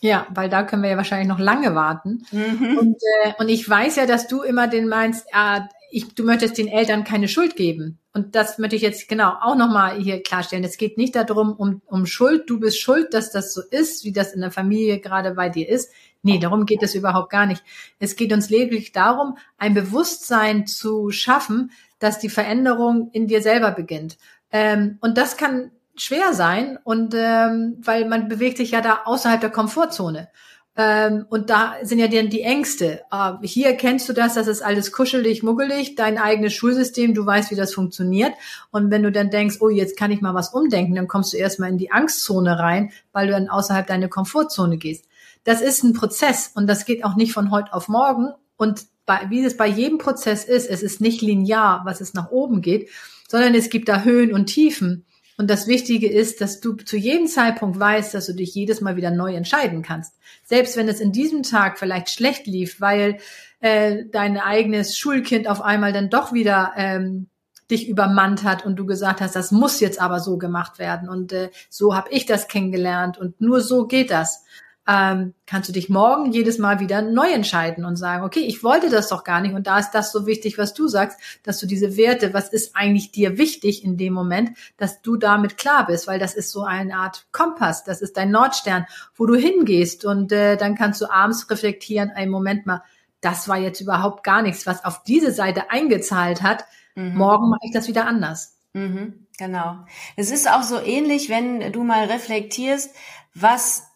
Ja, 0.00 0.26
weil 0.30 0.48
da 0.48 0.64
können 0.64 0.82
wir 0.82 0.90
ja 0.90 0.96
wahrscheinlich 0.96 1.28
noch 1.28 1.38
lange 1.38 1.76
warten. 1.76 2.26
Mhm. 2.32 2.78
Und, 2.78 2.96
äh, 3.22 3.32
und 3.38 3.48
ich 3.48 3.68
weiß 3.68 3.94
ja, 3.94 4.06
dass 4.06 4.26
du 4.26 4.42
immer 4.42 4.66
den 4.66 4.88
meinst, 4.88 5.24
äh, 5.32 5.60
ich, 5.92 6.16
du 6.16 6.24
möchtest 6.24 6.58
den 6.58 6.66
Eltern 6.66 7.04
keine 7.04 7.28
Schuld 7.28 7.54
geben. 7.54 7.99
Und 8.12 8.34
das 8.34 8.58
möchte 8.58 8.74
ich 8.74 8.82
jetzt 8.82 9.08
genau 9.08 9.34
auch 9.40 9.54
nochmal 9.54 10.00
hier 10.00 10.22
klarstellen. 10.22 10.64
Es 10.64 10.78
geht 10.78 10.98
nicht 10.98 11.14
darum, 11.14 11.52
um, 11.52 11.80
um 11.86 12.06
Schuld. 12.06 12.50
Du 12.50 12.58
bist 12.58 12.80
schuld, 12.80 13.14
dass 13.14 13.30
das 13.30 13.54
so 13.54 13.62
ist, 13.70 14.04
wie 14.04 14.12
das 14.12 14.32
in 14.32 14.40
der 14.40 14.50
Familie 14.50 14.98
gerade 14.98 15.32
bei 15.32 15.48
dir 15.48 15.68
ist. 15.68 15.92
Nee, 16.22 16.38
darum 16.38 16.66
geht 16.66 16.82
es 16.82 16.94
überhaupt 16.94 17.30
gar 17.30 17.46
nicht. 17.46 17.62
Es 17.98 18.16
geht 18.16 18.32
uns 18.32 18.50
lediglich 18.50 18.92
darum, 18.92 19.38
ein 19.58 19.74
Bewusstsein 19.74 20.66
zu 20.66 21.10
schaffen, 21.10 21.70
dass 22.00 22.18
die 22.18 22.28
Veränderung 22.28 23.10
in 23.12 23.28
dir 23.28 23.42
selber 23.42 23.70
beginnt. 23.70 24.18
Ähm, 24.50 24.98
und 25.00 25.16
das 25.16 25.36
kann 25.36 25.70
schwer 25.94 26.32
sein 26.34 26.78
und 26.82 27.14
ähm, 27.14 27.76
weil 27.80 28.08
man 28.08 28.28
bewegt 28.28 28.56
sich 28.56 28.72
ja 28.72 28.80
da 28.80 29.02
außerhalb 29.04 29.40
der 29.40 29.50
Komfortzone. 29.50 30.28
Ähm, 30.76 31.26
und 31.28 31.50
da 31.50 31.74
sind 31.82 31.98
ja 31.98 32.08
dann 32.08 32.30
die 32.30 32.42
Ängste. 32.42 33.02
Äh, 33.10 33.32
hier 33.42 33.74
kennst 33.74 34.08
du 34.08 34.12
das, 34.12 34.34
das 34.34 34.46
ist 34.46 34.62
alles 34.62 34.92
kuschelig, 34.92 35.42
muggelig, 35.42 35.96
dein 35.96 36.16
eigenes 36.16 36.54
Schulsystem, 36.54 37.12
du 37.12 37.26
weißt, 37.26 37.50
wie 37.50 37.56
das 37.56 37.74
funktioniert. 37.74 38.32
Und 38.70 38.90
wenn 38.90 39.02
du 39.02 39.10
dann 39.10 39.30
denkst, 39.30 39.56
oh, 39.60 39.68
jetzt 39.68 39.96
kann 39.96 40.12
ich 40.12 40.20
mal 40.20 40.34
was 40.34 40.54
umdenken, 40.54 40.94
dann 40.94 41.08
kommst 41.08 41.32
du 41.32 41.36
erstmal 41.36 41.70
in 41.70 41.78
die 41.78 41.90
Angstzone 41.90 42.58
rein, 42.58 42.92
weil 43.12 43.26
du 43.26 43.32
dann 43.32 43.48
außerhalb 43.48 43.86
deiner 43.86 44.08
Komfortzone 44.08 44.78
gehst. 44.78 45.06
Das 45.44 45.60
ist 45.60 45.82
ein 45.82 45.92
Prozess 45.92 46.52
und 46.54 46.66
das 46.66 46.84
geht 46.84 47.04
auch 47.04 47.16
nicht 47.16 47.32
von 47.32 47.50
heute 47.50 47.72
auf 47.72 47.88
morgen. 47.88 48.28
Und 48.56 48.86
bei, 49.06 49.26
wie 49.28 49.44
es 49.44 49.56
bei 49.56 49.66
jedem 49.66 49.98
Prozess 49.98 50.44
ist, 50.44 50.68
es 50.70 50.82
ist 50.82 51.00
nicht 51.00 51.20
linear, 51.20 51.82
was 51.84 52.00
es 52.00 52.14
nach 52.14 52.30
oben 52.30 52.62
geht, 52.62 52.90
sondern 53.28 53.54
es 53.54 53.70
gibt 53.70 53.88
da 53.88 54.02
Höhen 54.02 54.32
und 54.32 54.46
Tiefen. 54.46 55.04
Und 55.40 55.48
das 55.48 55.66
Wichtige 55.66 56.06
ist, 56.06 56.42
dass 56.42 56.60
du 56.60 56.74
zu 56.74 56.98
jedem 56.98 57.26
Zeitpunkt 57.26 57.80
weißt, 57.80 58.12
dass 58.12 58.26
du 58.26 58.34
dich 58.34 58.54
jedes 58.54 58.82
Mal 58.82 58.96
wieder 58.96 59.10
neu 59.10 59.34
entscheiden 59.34 59.80
kannst. 59.80 60.12
Selbst 60.44 60.76
wenn 60.76 60.86
es 60.86 61.00
in 61.00 61.12
diesem 61.12 61.44
Tag 61.44 61.78
vielleicht 61.78 62.10
schlecht 62.10 62.46
lief, 62.46 62.78
weil 62.78 63.16
äh, 63.60 64.04
dein 64.12 64.36
eigenes 64.36 64.98
Schulkind 64.98 65.48
auf 65.48 65.62
einmal 65.62 65.94
dann 65.94 66.10
doch 66.10 66.34
wieder 66.34 66.74
ähm, 66.76 67.30
dich 67.70 67.88
übermannt 67.88 68.44
hat 68.44 68.66
und 68.66 68.76
du 68.76 68.84
gesagt 68.84 69.22
hast, 69.22 69.34
das 69.34 69.50
muss 69.50 69.80
jetzt 69.80 69.98
aber 69.98 70.20
so 70.20 70.36
gemacht 70.36 70.78
werden 70.78 71.08
und 71.08 71.32
äh, 71.32 71.48
so 71.70 71.96
habe 71.96 72.10
ich 72.10 72.26
das 72.26 72.46
kennengelernt 72.46 73.16
und 73.16 73.40
nur 73.40 73.62
so 73.62 73.86
geht 73.86 74.10
das 74.10 74.44
ähm, 74.90 75.34
kannst 75.46 75.68
du 75.68 75.72
dich 75.72 75.88
morgen 75.88 76.32
jedes 76.32 76.58
Mal 76.58 76.80
wieder 76.80 77.00
neu 77.00 77.30
entscheiden 77.30 77.84
und 77.84 77.94
sagen, 77.94 78.24
okay, 78.24 78.40
ich 78.40 78.64
wollte 78.64 78.90
das 78.90 79.08
doch 79.08 79.22
gar 79.22 79.40
nicht 79.40 79.54
und 79.54 79.68
da 79.68 79.78
ist 79.78 79.92
das 79.92 80.10
so 80.10 80.26
wichtig, 80.26 80.58
was 80.58 80.74
du 80.74 80.88
sagst, 80.88 81.20
dass 81.44 81.60
du 81.60 81.66
diese 81.66 81.96
Werte, 81.96 82.34
was 82.34 82.48
ist 82.48 82.74
eigentlich 82.74 83.12
dir 83.12 83.38
wichtig 83.38 83.84
in 83.84 83.96
dem 83.96 84.12
Moment, 84.12 84.50
dass 84.78 85.00
du 85.00 85.16
damit 85.16 85.56
klar 85.56 85.86
bist, 85.86 86.08
weil 86.08 86.18
das 86.18 86.34
ist 86.34 86.50
so 86.50 86.64
eine 86.64 86.96
Art 86.96 87.28
Kompass, 87.30 87.84
das 87.84 88.02
ist 88.02 88.16
dein 88.16 88.32
Nordstern, 88.32 88.86
wo 89.14 89.26
du 89.26 89.36
hingehst 89.36 90.04
und 90.04 90.32
äh, 90.32 90.56
dann 90.56 90.74
kannst 90.74 91.00
du 91.00 91.08
abends 91.08 91.48
reflektieren, 91.48 92.10
einen 92.10 92.32
Moment 92.32 92.66
mal, 92.66 92.82
das 93.20 93.46
war 93.46 93.58
jetzt 93.58 93.80
überhaupt 93.80 94.24
gar 94.24 94.42
nichts, 94.42 94.66
was 94.66 94.84
auf 94.84 95.04
diese 95.04 95.30
Seite 95.30 95.70
eingezahlt 95.70 96.42
hat. 96.42 96.64
Mhm. 96.96 97.16
Morgen 97.16 97.48
mache 97.48 97.60
ich 97.62 97.72
das 97.72 97.86
wieder 97.86 98.06
anders. 98.06 98.56
Mhm, 98.72 99.26
genau. 99.38 99.76
Es 100.16 100.32
ist 100.32 100.50
auch 100.50 100.62
so 100.62 100.80
ähnlich, 100.80 101.28
wenn 101.28 101.70
du 101.70 101.84
mal 101.84 102.06
reflektierst, 102.06 102.90
was 103.34 103.89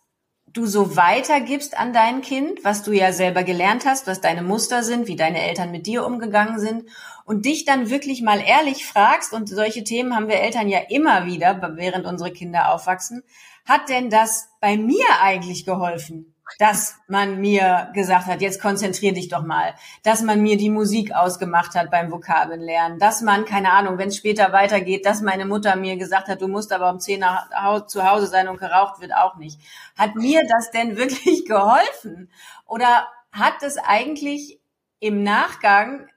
du 0.55 0.67
so 0.67 0.97
weitergibst 0.97 1.77
an 1.77 1.93
dein 1.93 2.23
Kind, 2.23 2.65
was 2.65 2.83
du 2.83 2.93
ja 2.93 3.12
selber 3.12 3.43
gelernt 3.43 3.85
hast, 3.85 4.06
was 4.06 4.21
deine 4.21 4.43
Muster 4.43 4.83
sind, 4.83 5.09
wie 5.09 5.17
deine 5.17 5.43
Eltern 5.43 5.71
mit 5.73 5.87
dir 5.87 6.06
umgegangen 6.06 6.59
sind 6.59 6.89
und 7.25 7.45
dich 7.45 7.65
dann 7.65 7.91
wirklich 7.91 8.23
mal 8.23 8.41
ehrlich 8.41 8.87
fragst, 8.87 9.33
und 9.33 9.49
solche 9.49 9.85
Themen 9.85 10.15
haben 10.15 10.29
wir 10.29 10.37
Eltern 10.37 10.69
ja 10.69 10.79
immer 10.89 11.27
wieder, 11.27 11.61
während 11.77 12.06
unsere 12.06 12.33
Kinder 12.33 12.73
aufwachsen, 12.73 13.23
hat 13.67 13.89
denn 13.89 14.11
das 14.11 14.49
bei 14.61 14.77
mir 14.77 15.06
eigentlich 15.21 15.67
geholfen? 15.67 16.34
Dass 16.58 16.96
man 17.08 17.41
mir 17.41 17.91
gesagt 17.94 18.26
hat, 18.26 18.41
jetzt 18.41 18.61
konzentrier 18.61 19.12
dich 19.12 19.29
doch 19.29 19.43
mal, 19.43 19.75
dass 20.02 20.23
man 20.23 20.43
mir 20.43 20.56
die 20.56 20.70
Musik 20.70 21.12
ausgemacht 21.14 21.75
hat 21.75 21.91
beim 21.91 22.11
Vokabellernen, 22.11 22.99
dass 22.99 23.23
man, 23.23 23.44
keine 23.44 23.73
Ahnung, 23.73 23.99
wenn 23.99 24.08
es 24.08 24.17
später 24.17 24.52
weitergeht, 24.52 25.06
dass 25.06 25.23
meine 25.23 25.46
Mutter 25.46 25.75
mir 25.76 25.96
gesagt 25.96 26.29
hat, 26.29 26.43
du 26.43 26.49
musst 26.49 26.73
aber 26.73 26.91
um 26.91 27.00
zehn 27.00 27.20
nach, 27.20 27.87
zu 27.87 28.08
Hause 28.08 28.26
sein 28.26 28.49
und 28.49 28.61
geraucht 28.61 29.00
wird 29.00 29.14
auch 29.14 29.37
nicht. 29.37 29.58
Hat 29.96 30.14
mir 30.14 30.43
das 30.46 30.70
denn 30.70 30.96
wirklich 30.96 31.44
geholfen? 31.49 32.31
Oder 32.67 33.08
hat 33.32 33.62
es 33.62 33.76
eigentlich 33.79 34.61
im 35.00 35.23
Nachgang 35.23 36.08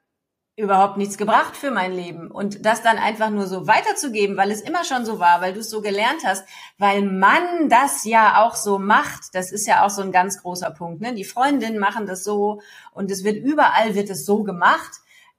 überhaupt 0.58 0.98
nichts 0.98 1.20
gebracht 1.20 1.56
für 1.56 1.70
mein 1.70 1.94
Leben. 1.94 2.32
Und 2.32 2.66
das 2.66 2.82
dann 2.82 2.98
einfach 2.98 3.30
nur 3.30 3.46
so 3.46 3.68
weiterzugeben, 3.68 4.38
weil 4.38 4.50
es 4.50 4.62
immer 4.62 4.84
schon 4.84 5.06
so 5.06 5.20
war, 5.20 5.40
weil 5.40 5.54
du 5.54 5.60
es 5.60 5.70
so 5.70 5.82
gelernt 5.82 6.24
hast, 6.26 6.44
weil 6.80 7.04
man 7.04 7.70
das 7.70 8.04
ja 8.06 8.44
auch 8.44 8.56
so 8.56 8.80
macht. 8.80 9.36
Das 9.36 9.52
ist 9.52 9.68
ja 9.68 9.86
auch 9.86 9.92
so 9.92 10.02
ein 10.02 10.12
ganz 10.12 10.42
großer 10.42 10.72
Punkt. 10.72 11.00
Ne? 11.00 11.14
Die 11.14 11.24
Freundinnen 11.24 11.78
machen 11.78 12.08
das 12.08 12.24
so 12.24 12.60
und 12.92 13.12
es 13.12 13.24
wird 13.24 13.38
überall 13.38 13.94
wird 13.94 14.10
es 14.10 14.26
so 14.26 14.44
gemacht. 14.44 14.94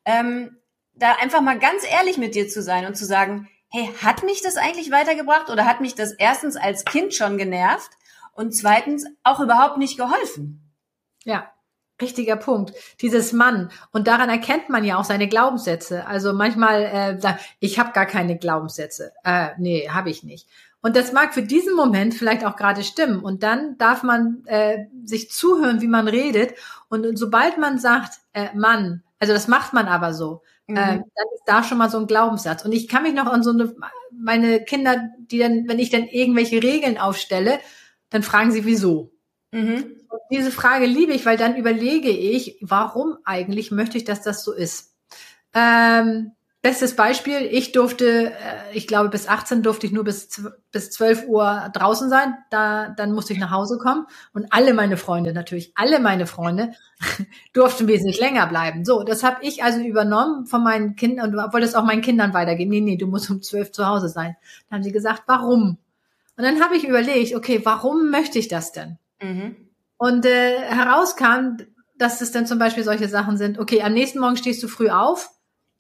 Ähm, 0.05 0.57
da 0.95 1.17
einfach 1.21 1.41
mal 1.41 1.59
ganz 1.59 1.83
ehrlich 1.91 2.17
mit 2.17 2.37
dir 2.37 2.49
zu 2.49 2.63
sein 2.63 2.87
und 2.87 2.97
zu 2.97 3.05
sagen, 3.05 3.49
hey, 3.71 3.91
hat 4.01 4.23
mich 4.23 4.41
das 4.41 4.57
eigentlich 4.57 4.93
weitergebracht 4.93 5.51
oder 5.51 5.67
hat 5.67 5.81
mich 5.81 5.97
das 5.97 6.13
erstens 6.13 6.57
als 6.57 6.85
Kind 6.85 7.13
schon 7.13 7.39
genervt 7.39 7.91
und 8.35 8.53
zweitens 8.53 9.05
auch 9.25 9.41
überhaupt 9.41 9.79
nicht 9.79 9.99
geholfen? 9.99 10.73
Ja, 11.25 11.51
Richtiger 12.01 12.37
Punkt. 12.37 12.73
Dieses 13.01 13.33
Mann. 13.33 13.71
Und 13.91 14.07
daran 14.07 14.31
erkennt 14.31 14.69
man 14.69 14.85
ja 14.85 14.99
auch 14.99 15.05
seine 15.05 15.29
Glaubenssätze. 15.29 16.07
Also 16.07 16.33
manchmal 16.33 16.83
äh, 16.83 17.21
sagt, 17.21 17.45
ich 17.61 17.79
habe 17.79 17.93
gar 17.93 18.07
keine 18.07 18.39
Glaubenssätze. 18.39 19.13
Äh, 19.25 19.49
nee, 19.59 19.89
habe 19.89 20.11
ich 20.11 20.23
nicht. 20.23 20.49
Und 20.81 20.95
das 20.95 21.13
mag 21.13 21.35
für 21.35 21.43
diesen 21.43 21.75
Moment 21.75 22.15
vielleicht 22.15 22.45
auch 22.45 22.57
gerade 22.57 22.85
stimmen. 22.85 23.21
Und 23.21 23.43
dann 23.43 23.77
darf 23.79 24.03
man 24.03 24.45
äh, 24.47 24.87
sich 25.05 25.31
zuhören, 25.31 25.81
wie 25.81 25.89
man 25.89 26.07
redet. 26.07 26.55
Und, 26.89 27.05
und 27.05 27.17
sobald 27.17 27.59
man 27.59 27.79
sagt, 27.79 28.21
äh, 28.33 28.49
Mann, 28.55 29.03
also 29.19 29.33
das 29.33 29.49
macht 29.49 29.73
man 29.73 29.87
aber 29.87 30.15
so, 30.15 30.43
mhm. 30.69 30.77
äh, 30.77 30.97
dann 30.99 31.27
ist 31.35 31.45
da 31.47 31.65
schon 31.65 31.79
mal 31.79 31.91
so 31.91 31.99
ein 31.99 32.07
Glaubenssatz. 32.07 32.65
Und 32.65 32.73
ich 32.73 32.87
kann 32.87 33.03
mich 33.03 33.15
noch 33.15 33.27
an 33.27 33.43
so 33.43 33.51
eine, 33.51 33.75
meine 34.13 34.63
Kinder, 34.65 35.11
die 35.19 35.39
dann, 35.39 35.67
wenn 35.67 35.81
ich 35.81 35.91
dann 35.91 36.05
irgendwelche 36.05 36.63
Regeln 36.63 36.97
aufstelle, 36.97 37.59
dann 38.11 38.23
fragen 38.23 38.53
sie, 38.53 38.65
wieso? 38.65 39.11
Mhm. 39.51 39.98
Diese 40.31 40.51
Frage 40.51 40.87
liebe 40.87 41.13
ich, 41.13 41.27
weil 41.27 41.37
dann 41.37 41.57
überlege 41.57 42.11
ich, 42.11 42.59
warum 42.61 43.19
eigentlich 43.25 43.71
möchte 43.71 43.97
ich, 43.97 44.05
dass 44.05 44.23
das 44.23 44.45
so 44.45 44.53
ist. 44.53 44.95
Ähm, 45.55 46.33
bestes 46.61 46.97
Beispiel, 46.97 47.49
ich 47.51 47.73
durfte, 47.73 48.33
äh, 48.33 48.75
ich 48.75 48.87
glaube 48.87 49.09
bis 49.09 49.29
18 49.29 49.63
durfte 49.63 49.87
ich 49.87 49.93
nur 49.93 50.05
bis, 50.05 50.43
bis 50.73 50.91
12 50.91 51.27
Uhr 51.27 51.71
draußen 51.73 52.11
sein, 52.11 52.35
da, 52.51 52.89
dann 52.91 53.13
musste 53.13 53.33
ich 53.33 53.39
nach 53.39 53.51
Hause 53.51 53.79
kommen 53.79 54.07
und 54.35 54.53
alle 54.53 54.75
meine 54.75 54.97
Freunde, 54.97 55.33
natürlich 55.33 55.73
alle 55.77 56.01
meine 56.01 56.27
Freunde, 56.27 56.73
durften 57.53 57.87
wesentlich 57.87 58.21
länger 58.21 58.47
bleiben. 58.47 58.85
So, 58.85 59.03
das 59.05 59.23
habe 59.23 59.39
ich 59.43 59.63
also 59.63 59.81
übernommen 59.81 60.47
von 60.47 60.63
meinen 60.63 60.97
Kindern 60.97 61.31
und 61.31 61.53
wollte 61.53 61.67
es 61.67 61.75
auch 61.75 61.85
meinen 61.85 62.03
Kindern 62.03 62.35
weitergeben. 62.35 62.71
Nee, 62.71 62.81
nee, 62.81 62.97
du 62.97 63.07
musst 63.07 63.31
um 63.31 63.41
12 63.41 63.73
zu 63.73 63.87
Hause 63.87 64.09
sein. 64.09 64.37
Dann 64.69 64.79
haben 64.79 64.85
sie 64.85 64.93
gesagt, 64.93 65.23
warum? 65.27 65.79
Und 66.37 66.45
dann 66.45 66.61
habe 66.61 66.77
ich 66.77 66.87
überlegt, 66.87 67.35
okay, 67.35 67.61
warum 67.65 68.11
möchte 68.11 68.39
ich 68.39 68.49
das 68.49 68.73
denn? 68.73 68.99
Mhm. 69.23 69.68
Und 69.99 70.25
äh, 70.25 70.59
herauskam, 70.61 71.59
dass 71.97 72.21
es 72.21 72.33
dann 72.33 72.47
zum 72.47 72.59
Beispiel 72.59 72.85
solche 72.85 73.09
Sachen 73.09 73.37
sind, 73.37 73.59
okay, 73.59 73.83
am 73.83 73.93
nächsten 73.93 74.21
Morgen 74.21 74.37
stehst 74.37 74.63
du 74.63 74.69
früh 74.69 74.89
auf, 74.89 75.31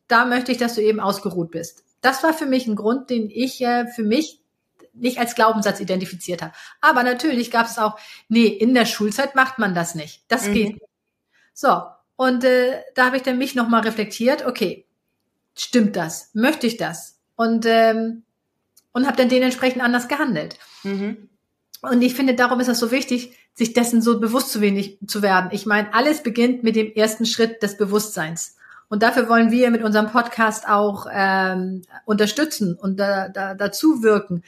da 0.09 0.25
möchte 0.25 0.53
ich, 0.53 0.59
dass 0.59 0.75
du 0.75 0.83
eben 0.83 1.01
ausgeruht 1.01 1.51
bist. 1.51 1.85
Das 2.01 2.23
war 2.23 2.35
für 2.35 2.47
mich 2.47 2.67
ein 2.67 2.77
Grund, 2.77 3.11
den 3.11 3.31
ich 3.31 3.61
äh, 3.61 3.87
für 3.87 4.03
mich 4.03 4.41
nicht 4.93 5.19
als 5.19 5.35
Glaubenssatz 5.35 5.81
identifiziert 5.81 6.43
habe. 6.43 6.53
Aber 6.81 7.03
natürlich 7.03 7.51
gab 7.51 7.67
es 7.67 7.79
auch, 7.79 7.99
nee, 8.29 8.47
in 8.47 8.75
der 8.75 8.87
Schulzeit 8.87 9.35
macht 9.35 9.59
man 9.59 9.75
das 9.75 9.95
nicht. 9.95 10.25
Das 10.29 10.49
mhm. 10.49 10.53
geht 10.53 10.69
nicht. 10.75 10.87
So, 11.55 11.83
und 12.17 12.45
äh, 12.45 12.83
da 12.95 13.07
habe 13.07 13.17
ich 13.17 13.23
dann 13.23 13.39
mich 13.39 13.55
nochmal 13.55 13.83
reflektiert, 13.83 14.45
okay, 14.45 14.87
stimmt 15.57 15.95
das? 15.97 16.31
Möchte 16.35 16.67
ich 16.67 16.77
das? 16.77 17.19
Und, 17.37 17.65
ähm, 17.67 18.25
und 18.93 19.07
habe 19.07 19.17
dann 19.17 19.29
dementsprechend 19.29 19.83
anders 19.83 20.09
gehandelt. 20.09 20.59
Mhm. 20.83 21.29
Und 21.81 22.03
ich 22.03 22.15
finde, 22.15 22.35
darum 22.35 22.59
ist 22.59 22.69
es 22.69 22.81
so 22.81 22.91
wichtig, 22.91 23.37
sich 23.59 23.73
dessen 23.73 24.01
so 24.01 24.21
bewusst 24.21 24.53
zu 24.53 24.61
wenig 24.61 24.99
zu 25.05 25.21
werden. 25.21 25.51
Ich 25.53 25.67
meine, 25.67 25.93
alles 25.93 26.23
beginnt 26.23 26.63
mit 26.63 26.77
dem 26.77 26.93
ersten 26.93 27.27
Schritt 27.27 27.61
des 27.61 27.77
Bewusstseins. 27.77 28.57
Und 28.89 29.03
dafür 29.03 29.29
wollen 29.29 29.51
wir 29.51 29.73
mit 29.73 29.83
unserem 29.83 30.07
Podcast 30.11 30.69
auch 30.69 31.09
ähm, 31.13 31.83
unterstützen 32.05 32.79
und 32.81 33.01
da, 33.01 33.29
da, 33.29 33.55
dazu 33.55 34.05
wirken, 34.05 34.45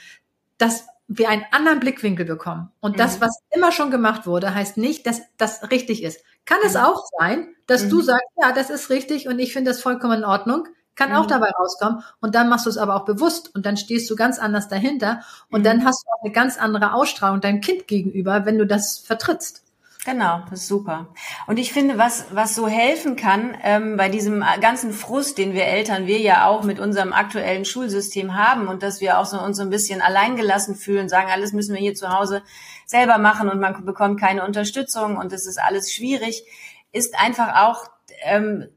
dass 0.58 0.86
wir 1.08 1.28
einen 1.28 1.44
anderen 1.50 1.80
Blickwinkel 1.80 2.24
bekommen. 2.24 2.70
Und 2.78 2.92
mhm. 2.92 2.98
das, 2.98 3.20
was 3.20 3.42
immer 3.50 3.72
schon 3.72 3.90
gemacht 3.90 4.28
wurde, 4.28 4.54
heißt 4.54 4.76
nicht, 4.76 5.04
dass 5.08 5.22
das 5.36 5.72
richtig 5.72 6.04
ist. 6.04 6.22
Kann 6.44 6.60
mhm. 6.60 6.68
es 6.68 6.76
auch 6.76 7.04
sein, 7.18 7.48
dass 7.66 7.84
mhm. 7.84 7.90
du 7.90 8.02
sagst, 8.02 8.28
ja, 8.40 8.52
das 8.52 8.70
ist 8.70 8.90
richtig 8.90 9.26
und 9.26 9.40
ich 9.40 9.52
finde 9.52 9.72
das 9.72 9.82
vollkommen 9.82 10.18
in 10.18 10.24
Ordnung. 10.24 10.68
Kann 10.94 11.12
auch 11.14 11.24
mhm. 11.24 11.28
dabei 11.28 11.50
rauskommen. 11.50 12.02
Und 12.20 12.34
dann 12.34 12.48
machst 12.48 12.66
du 12.66 12.70
es 12.70 12.78
aber 12.78 12.96
auch 12.96 13.04
bewusst 13.04 13.54
und 13.54 13.64
dann 13.66 13.76
stehst 13.76 14.10
du 14.10 14.16
ganz 14.16 14.38
anders 14.38 14.68
dahinter 14.68 15.20
und 15.50 15.64
dann 15.64 15.78
mhm. 15.78 15.84
hast 15.84 16.04
du 16.04 16.10
auch 16.10 16.24
eine 16.24 16.32
ganz 16.32 16.58
andere 16.58 16.92
Ausstrahlung 16.92 17.40
deinem 17.40 17.60
Kind 17.60 17.86
gegenüber, 17.86 18.44
wenn 18.44 18.58
du 18.58 18.66
das 18.66 18.98
vertrittst. 18.98 19.64
Genau, 20.06 20.40
das 20.48 20.60
ist 20.60 20.68
super. 20.68 21.08
Und 21.46 21.58
ich 21.58 21.74
finde, 21.74 21.98
was, 21.98 22.24
was 22.30 22.54
so 22.54 22.66
helfen 22.66 23.16
kann, 23.16 23.54
ähm, 23.62 23.98
bei 23.98 24.08
diesem 24.08 24.42
ganzen 24.62 24.92
Frust, 24.94 25.36
den 25.36 25.52
wir 25.52 25.64
Eltern, 25.64 26.06
wir 26.06 26.18
ja 26.18 26.46
auch 26.46 26.64
mit 26.64 26.80
unserem 26.80 27.12
aktuellen 27.12 27.66
Schulsystem 27.66 28.34
haben 28.34 28.66
und 28.66 28.82
dass 28.82 29.02
wir 29.02 29.18
auch 29.18 29.26
so 29.26 29.38
uns 29.38 29.58
so 29.58 29.62
ein 29.62 29.68
bisschen 29.68 30.00
alleingelassen 30.00 30.74
fühlen, 30.74 31.10
sagen, 31.10 31.28
alles 31.30 31.52
müssen 31.52 31.74
wir 31.74 31.80
hier 31.82 31.94
zu 31.94 32.08
Hause 32.08 32.42
selber 32.86 33.18
machen 33.18 33.50
und 33.50 33.60
man 33.60 33.84
bekommt 33.84 34.18
keine 34.18 34.44
Unterstützung 34.46 35.18
und 35.18 35.34
es 35.34 35.46
ist 35.46 35.60
alles 35.60 35.92
schwierig, 35.92 36.44
ist 36.92 37.18
einfach 37.20 37.66
auch 37.66 37.84
ähm, 38.22 38.68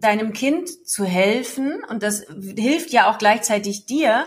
deinem 0.00 0.32
Kind 0.32 0.68
zu 0.86 1.04
helfen 1.04 1.82
und 1.88 2.02
das 2.02 2.26
hilft 2.56 2.90
ja 2.90 3.10
auch 3.10 3.18
gleichzeitig 3.18 3.86
dir, 3.86 4.26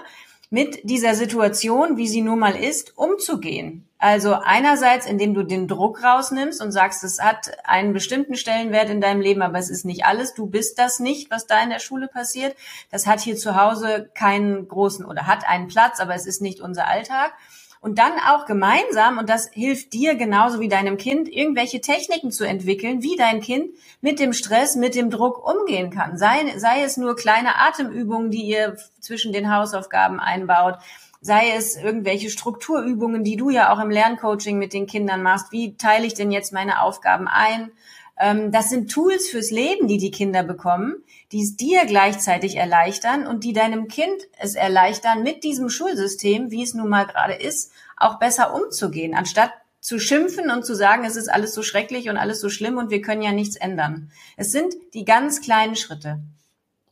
mit 0.53 0.82
dieser 0.84 1.15
Situation, 1.15 1.98
wie 1.98 2.08
sie 2.08 2.22
nun 2.22 2.38
mal 2.38 2.56
ist, 2.56 2.96
umzugehen. 2.96 3.88
Also 3.98 4.36
einerseits, 4.36 5.08
indem 5.08 5.34
du 5.34 5.42
den 5.42 5.68
Druck 5.68 6.03
rausnimmst 6.03 6.62
und 6.62 6.72
sagst, 6.72 7.03
es 7.03 7.20
hat 7.20 7.50
einen 7.63 7.92
bestimmten 7.92 8.36
Stellenwert 8.36 8.92
in 8.92 9.01
deinem 9.01 9.20
Leben, 9.20 9.42
aber 9.42 9.58
es 9.58 9.72
ist 9.72 9.84
nicht 9.84 10.06
alles. 10.06 10.36
Du 10.36 10.46
bist 10.46 10.77
das 10.77 11.00
nicht, 11.00 11.32
was 11.32 11.48
da 11.48 11.63
in 11.63 11.72
der 11.72 11.80
Schule 11.80 12.08
passiert. 12.08 12.56
Das 12.92 13.08
hat 13.08 13.20
hier 13.20 13.36
zu 13.36 13.56
Hause 13.56 14.12
keinen 14.13 14.68
großen 14.68 15.06
oder 15.06 15.25
hat 15.25 15.44
einen 15.50 15.70
Platz, 15.70 16.00
aber 16.00 16.13
es 16.13 16.27
ist 16.27 16.39
nicht 16.39 16.62
unser 16.62 16.88
Alltag 16.88 17.34
und 17.83 17.99
dann 17.99 18.13
auch 18.29 18.45
gemeinsam, 18.45 19.17
und 19.17 19.27
das 19.27 19.49
hilft 19.51 19.91
dir 19.91 20.15
genauso 20.15 20.61
wie 20.61 20.69
deinem 20.69 20.95
Kind, 20.95 21.27
irgendwelche 21.27 21.81
Techniken 21.81 22.31
zu 22.31 22.45
entwickeln, 22.45 23.03
wie 23.03 23.17
dein 23.17 23.41
Kind 23.41 23.71
mit 23.99 24.19
dem 24.19 24.31
Stress, 24.31 24.77
mit 24.77 24.95
dem 24.95 25.09
Druck 25.09 25.45
umgehen 25.45 25.89
kann. 25.89 26.17
Sei, 26.17 26.57
sei 26.57 26.81
es 26.83 26.95
nur 26.95 27.17
kleine 27.17 27.59
Atemübungen, 27.59 28.31
die 28.31 28.43
ihr 28.43 28.77
zwischen 29.01 29.33
den 29.33 29.53
Hausaufgaben 29.53 30.21
einbaut, 30.21 30.75
sei 31.19 31.51
es 31.57 31.75
irgendwelche 31.75 32.29
Strukturübungen, 32.29 33.25
die 33.25 33.35
du 33.35 33.49
ja 33.49 33.73
auch 33.73 33.79
im 33.79 33.91
Lerncoaching 33.91 34.57
mit 34.57 34.71
den 34.71 34.87
Kindern 34.87 35.21
machst. 35.21 35.51
Wie 35.51 35.75
teile 35.75 36.05
ich 36.05 36.13
denn 36.13 36.31
jetzt 36.31 36.53
meine 36.53 36.81
Aufgaben 36.81 37.27
ein? 37.27 37.69
Ähm, 38.17 38.51
das 38.51 38.70
sind 38.70 38.91
Tools 38.91 39.29
fürs 39.29 39.51
Leben, 39.51 39.88
die 39.88 39.98
die 39.98 40.12
Kinder 40.12 40.43
bekommen, 40.43 41.03
die 41.32 41.41
es 41.41 41.55
dir 41.55 41.86
gleichzeitig 41.86 42.55
erleichtern 42.55 43.25
und 43.27 43.43
die 43.43 43.53
deinem 43.53 43.88
Kind 43.88 44.22
es 44.38 44.55
erleichtern, 44.55 45.24
mit 45.24 45.43
diesem 45.43 45.70
Schulsystem, 45.70 46.51
wie 46.51 46.63
es 46.63 46.74
nun 46.74 46.89
mal 46.89 47.05
gerade 47.05 47.34
ist, 47.34 47.72
auch 47.98 48.20
besser 48.20 48.53
umzugehen, 48.53 49.15
anstatt 49.15 49.51
zu 49.79 50.00
schimpfen 50.00 50.50
und 50.50 50.65
zu 50.65 50.75
sagen, 50.75 51.03
es 51.03 51.17
ist 51.17 51.27
alles 51.27 51.53
so 51.53 51.62
schrecklich 51.62 52.10
und 52.10 52.17
alles 52.17 52.39
so 52.39 52.50
schlimm 52.50 52.77
und 52.77 52.89
wir 52.89 53.01
können 53.01 53.22
ja 53.22 53.34
nichts 53.34 53.58
ändern. 53.58 54.12
Es 54.38 54.51
sind 54.51 54.74
die 54.93 55.03
ganz 55.03 55.41
kleinen 55.41 55.75
Schritte. 55.75 56.20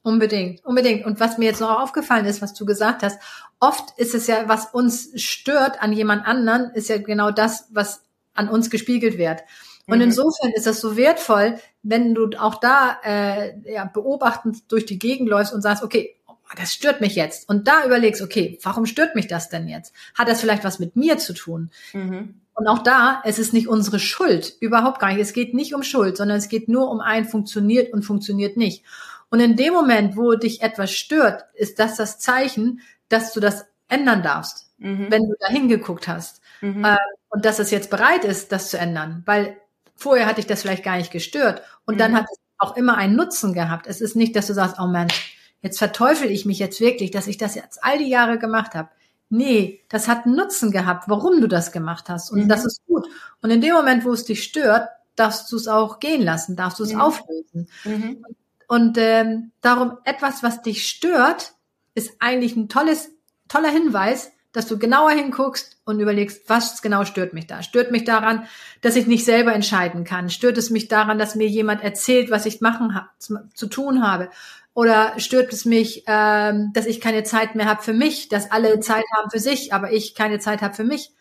Unbedingt, 0.04 0.66
unbedingt. 0.66 1.06
Und 1.06 1.20
was 1.20 1.38
mir 1.38 1.46
jetzt 1.46 1.62
noch 1.62 1.80
aufgefallen 1.80 2.26
ist, 2.26 2.42
was 2.42 2.54
du 2.54 2.66
gesagt 2.66 3.04
hast, 3.04 3.20
oft 3.60 3.98
ist 3.98 4.16
es 4.16 4.28
ja, 4.28 4.50
was 4.50 4.66
uns 4.66 5.12
stört 5.22 5.82
an 5.82 5.94
jemand 5.94 6.26
anderen, 6.26 6.72
ist 6.72 6.90
ja 6.90 6.98
genau 6.98 7.32
das, 7.32 7.68
was 7.70 8.02
an 8.34 8.50
uns 8.50 8.70
gespiegelt 8.70 9.18
wird. 9.18 9.42
Und 9.92 9.98
mhm. 9.98 10.06
insofern 10.06 10.52
ist 10.56 10.68
das 10.68 10.80
so 10.80 10.96
wertvoll, 10.96 11.60
wenn 11.84 12.16
du 12.16 12.30
auch 12.40 12.56
da 12.56 12.98
äh, 13.04 13.74
ja, 13.74 13.84
beobachtend 13.84 14.72
durch 14.72 14.86
die 14.86 14.98
Gegend 14.98 15.28
läufst 15.28 15.54
und 15.54 15.62
sagst, 15.62 15.84
okay, 15.84 16.16
oh, 16.28 16.36
das 16.56 16.74
stört 16.74 17.02
mich 17.02 17.16
jetzt. 17.16 17.50
Und 17.50 17.68
da 17.68 17.84
überlegst, 17.86 18.22
okay, 18.22 18.58
warum 18.64 18.86
stört 18.86 19.16
mich 19.16 19.28
das 19.28 19.50
denn 19.50 19.68
jetzt? 19.68 19.94
Hat 20.16 20.30
das 20.30 20.40
vielleicht 20.40 20.64
was 20.64 20.80
mit 20.80 20.96
mir 20.96 21.18
zu 21.18 21.34
tun? 21.34 21.72
Mhm. 21.92 22.36
Und 22.54 22.68
auch 22.68 22.80
da, 22.80 23.22
es 23.26 23.38
ist 23.38 23.52
nicht 23.52 23.68
unsere 23.68 24.00
Schuld, 24.00 24.56
überhaupt 24.62 25.00
gar 25.00 25.10
nicht. 25.10 25.20
Es 25.20 25.34
geht 25.34 25.54
nicht 25.54 25.76
um 25.76 25.84
Schuld, 25.84 26.16
sondern 26.16 26.38
es 26.38 26.48
geht 26.48 26.70
nur 26.70 26.90
um 26.90 27.02
ein 27.02 27.26
funktioniert 27.26 27.92
und 27.92 28.04
funktioniert 28.04 28.56
nicht. 28.56 28.86
Und 29.30 29.42
in 29.42 29.58
dem 29.58 29.74
Moment, 29.74 30.16
wo 30.16 30.36
dich 30.36 30.62
etwas 30.62 30.92
stört, 30.92 31.44
ist 31.54 31.80
das 31.80 31.98
das 31.98 32.18
Zeichen, 32.18 32.80
dass 33.10 33.34
du 33.34 33.42
das 33.42 33.66
ändern 33.90 34.24
darfst, 34.24 34.70
mhm. 34.78 35.08
wenn 35.10 35.24
du 35.24 35.36
da 35.38 35.48
hingeguckt 35.48 36.08
hast. 36.08 36.42
Mhm. 36.62 36.86
Äh, 36.86 36.96
und 37.30 37.44
dass 37.44 37.60
es 37.60 37.72
jetzt 37.72 37.90
bereit 37.90 38.24
ist, 38.24 38.54
das 38.54 38.70
zu 38.70 38.78
ändern. 38.78 39.24
Weil 39.26 39.58
Vorher 40.02 40.26
hatte 40.26 40.42
ich 40.42 40.48
das 40.48 40.64
vielleicht 40.64 40.84
gar 40.84 40.98
nicht 40.98 41.12
gestört. 41.12 41.62
Und 41.86 41.96
mhm. 41.96 42.00
dann 42.00 42.16
hat 42.16 42.26
es 42.32 42.40
auch 42.58 42.76
immer 42.76 42.98
einen 42.98 43.16
Nutzen 43.16 43.54
gehabt. 43.54 43.86
Es 43.86 44.02
ist 44.02 44.16
nicht, 44.16 44.36
dass 44.36 44.48
du 44.48 44.54
sagst, 44.54 44.78
oh 44.80 44.88
Mensch, 44.88 45.38
jetzt 45.62 45.78
verteufel 45.78 46.32
ich 46.32 46.44
mich 46.44 46.58
jetzt 46.58 46.82
wirklich, 46.82 47.12
dass 47.12 47.28
ich 47.28 47.38
das 47.38 47.54
jetzt 47.54 47.84
all 47.84 48.00
die 48.00 48.10
Jahre 48.10 48.40
gemacht 48.40 48.74
habe. 48.74 48.90
Nee, 49.30 49.84
das 49.90 50.08
hat 50.08 50.26
einen 50.26 50.36
Nutzen 50.36 50.72
gehabt, 50.72 51.08
warum 51.08 51.40
du 51.40 51.48
das 51.48 51.72
gemacht 51.72 52.10
hast. 52.10 52.32
Und 52.32 52.46
mhm. 52.46 52.48
das 52.48 52.66
ist 52.66 52.82
gut. 52.88 53.08
Und 53.44 53.52
in 53.52 53.62
dem 53.62 53.76
Moment, 53.76 54.04
wo 54.04 54.12
es 54.12 54.26
dich 54.26 54.44
stört, 54.44 54.90
darfst 55.16 55.52
du 55.52 55.56
es 55.56 55.68
auch 55.68 56.00
gehen 56.00 56.24
lassen, 56.24 56.56
darfst 56.56 56.80
du 56.80 56.84
es 56.84 56.94
mhm. 56.94 57.02
auflösen. 57.02 57.70
Mhm. 57.84 58.26
Und 58.68 58.98
ähm, 58.98 59.52
darum, 59.62 60.00
etwas, 60.04 60.42
was 60.42 60.64
dich 60.64 60.88
stört, 60.88 61.54
ist 61.94 62.14
eigentlich 62.20 62.56
ein 62.56 62.70
tolles, 62.70 63.12
toller 63.48 63.70
Hinweis, 63.70 64.32
dass 64.54 64.68
du 64.68 64.78
genauer 64.78 65.12
hinguckst 65.12 65.78
und 65.86 66.00
überlegst, 66.00 66.50
was 66.50 66.82
genau 66.82 67.06
stört 67.06 67.34
mich 67.34 67.48
da? 67.48 67.64
Stört 67.64 67.92
mich 67.92 68.04
daran, 68.04 68.46
dass 68.82 68.96
ich 68.96 69.08
nicht 69.08 69.26
selber 69.26 69.54
entscheiden 69.54 70.04
kann? 70.04 70.30
Stört 70.30 70.58
es 70.58 70.70
mich 70.70 70.88
daran, 70.88 71.18
dass 71.18 71.36
mir 71.36 71.48
jemand 71.48 71.84
erzählt, 71.84 72.32
was 72.32 72.46
ich 72.46 72.62
machen 72.62 73.00
zu 73.54 73.68
tun 73.68 74.04
habe? 74.06 74.30
Oder 74.74 75.20
stört 75.20 75.52
es 75.52 75.66
mich, 75.66 76.04
ähm, 76.08 76.72
dass 76.74 76.86
ich 76.86 77.02
keine 77.02 77.24
Zeit 77.24 77.56
mehr 77.56 77.66
habe 77.66 77.82
für 77.82 77.94
mich, 77.94 78.30
dass 78.30 78.52
alle 78.52 78.80
Zeit 78.80 79.04
haben 79.16 79.30
für 79.30 79.40
sich, 79.40 79.74
aber 79.74 79.92
ich 79.92 80.16
keine 80.16 80.40
Zeit 80.40 80.62
habe 80.62 80.74
für 80.74 80.86
mich? 80.86 81.12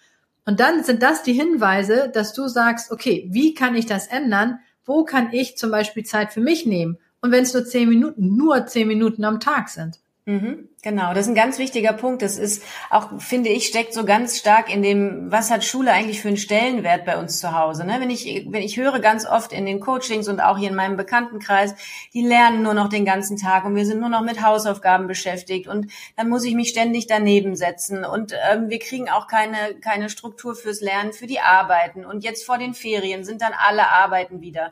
Und 0.45 0.61
dann 0.61 0.85
sind 0.85 1.03
das 1.03 1.23
die 1.23 1.33
Hinweise, 1.33 2.11
dass 2.13 2.33
du 2.33 2.49
sagst, 2.49 2.91
okay, 2.93 3.29
wie 3.31 3.55
kann 3.55 3.75
ich 3.75 3.87
das 3.87 4.07
ändern? 4.07 4.61
Wo 4.85 5.05
kann 5.05 5.33
ich 5.33 5.57
zum 5.57 5.71
Beispiel 5.71 6.05
Zeit 6.05 6.33
für 6.33 6.41
mich 6.41 6.65
nehmen? 6.65 6.99
Und 7.21 7.33
wenn 7.33 7.43
es 7.43 7.53
nur 7.53 7.65
zehn 7.65 7.89
Minuten, 7.89 8.37
nur 8.37 8.67
zehn 8.67 8.89
Minuten 8.89 9.25
am 9.25 9.41
Tag 9.41 9.69
sind. 9.69 9.99
Mhm, 10.31 10.69
genau, 10.81 11.13
das 11.13 11.27
ist 11.27 11.33
ein 11.33 11.35
ganz 11.35 11.59
wichtiger 11.59 11.93
Punkt. 11.93 12.23
Das 12.23 12.39
ist 12.39 12.63
auch, 12.89 13.21
finde 13.21 13.49
ich, 13.49 13.67
steckt 13.67 13.93
so 13.93 14.05
ganz 14.05 14.39
stark 14.39 14.73
in 14.73 14.81
dem, 14.81 15.33
was 15.33 15.51
hat 15.51 15.65
Schule 15.65 15.91
eigentlich 15.91 16.21
für 16.23 16.29
einen 16.29 16.37
Stellenwert 16.37 17.05
bei 17.05 17.19
uns 17.19 17.41
zu 17.41 17.53
Hause. 17.53 17.85
Ne? 17.85 17.97
Wenn 17.99 18.11
ich, 18.11 18.47
wenn 18.49 18.63
ich 18.63 18.77
höre 18.77 19.01
ganz 19.01 19.27
oft 19.27 19.53
in 19.53 19.67
den 19.67 19.81
Coachings 19.81 20.29
und 20.29 20.39
auch 20.39 20.57
hier 20.57 20.69
in 20.69 20.77
meinem 20.77 20.97
Bekanntenkreis, 20.97 21.75
die 22.15 22.23
lernen 22.23 22.63
nur 22.63 22.75
noch 22.75 22.89
den 22.89 23.05
ganzen 23.05 23.39
Tag 23.39 23.65
und 23.65 23.75
wir 23.75 23.85
sind 23.85 23.99
nur 23.99 24.09
noch 24.09 24.23
mit 24.23 24.41
Hausaufgaben 24.41 25.09
beschäftigt 25.09 25.67
und 25.67 25.91
dann 26.17 26.29
muss 26.29 26.45
ich 26.45 26.55
mich 26.55 26.69
ständig 26.69 27.09
daneben 27.09 27.57
setzen 27.57 28.05
und 28.05 28.33
ähm, 28.53 28.69
wir 28.69 28.79
kriegen 28.79 29.09
auch 29.09 29.27
keine 29.27 29.57
keine 29.81 30.11
Struktur 30.11 30.55
fürs 30.55 30.81
Lernen, 30.81 31.13
für 31.13 31.27
die 31.27 31.41
Arbeiten 31.41 32.05
und 32.05 32.23
jetzt 32.23 32.47
vor 32.47 32.57
den 32.57 32.75
Ferien 32.75 33.25
sind 33.25 33.43
dann 33.43 33.53
alle 33.53 33.89
Arbeiten 33.89 34.41
wieder. 34.43 34.71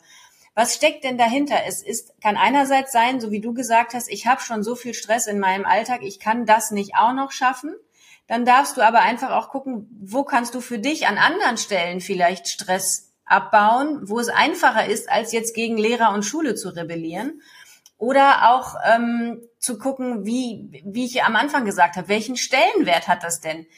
Was 0.58 0.74
steckt 0.74 1.04
denn 1.04 1.16
dahinter? 1.16 1.54
Es 1.68 1.84
ist, 1.84 2.20
kann 2.20 2.36
einerseits 2.36 2.90
sein, 2.90 3.20
so 3.20 3.30
wie 3.30 3.40
du 3.40 3.54
gesagt 3.54 3.94
hast, 3.94 4.08
ich 4.08 4.26
habe 4.26 4.40
schon 4.40 4.64
so 4.64 4.74
viel 4.74 4.92
Stress 4.92 5.28
in 5.28 5.38
meinem 5.38 5.64
Alltag, 5.64 6.00
ich 6.02 6.18
kann 6.18 6.46
das 6.46 6.72
nicht 6.72 6.96
auch 6.96 7.12
noch 7.12 7.30
schaffen. 7.30 7.76
Dann 8.26 8.44
darfst 8.44 8.76
du 8.76 8.80
aber 8.80 8.98
einfach 9.02 9.30
auch 9.30 9.50
gucken, 9.50 9.88
wo 10.02 10.24
kannst 10.24 10.56
du 10.56 10.60
für 10.60 10.80
dich 10.80 11.06
an 11.06 11.16
anderen 11.16 11.58
Stellen 11.58 12.00
vielleicht 12.00 12.48
Stress 12.48 13.12
abbauen, 13.24 14.00
wo 14.08 14.18
es 14.18 14.30
einfacher 14.30 14.86
ist, 14.86 15.08
als 15.08 15.30
jetzt 15.30 15.54
gegen 15.54 15.76
Lehrer 15.76 16.12
und 16.12 16.24
Schule 16.24 16.56
zu 16.56 16.70
rebellieren. 16.70 17.40
Oder 17.96 18.50
auch 18.50 18.74
ähm, 18.84 19.40
zu 19.60 19.78
gucken, 19.78 20.26
wie, 20.26 20.82
wie 20.84 21.04
ich 21.04 21.22
am 21.22 21.36
Anfang 21.36 21.66
gesagt 21.66 21.96
habe, 21.96 22.08
welchen 22.08 22.36
Stellenwert 22.36 23.06
hat 23.06 23.22
das 23.22 23.40
denn? 23.40 23.68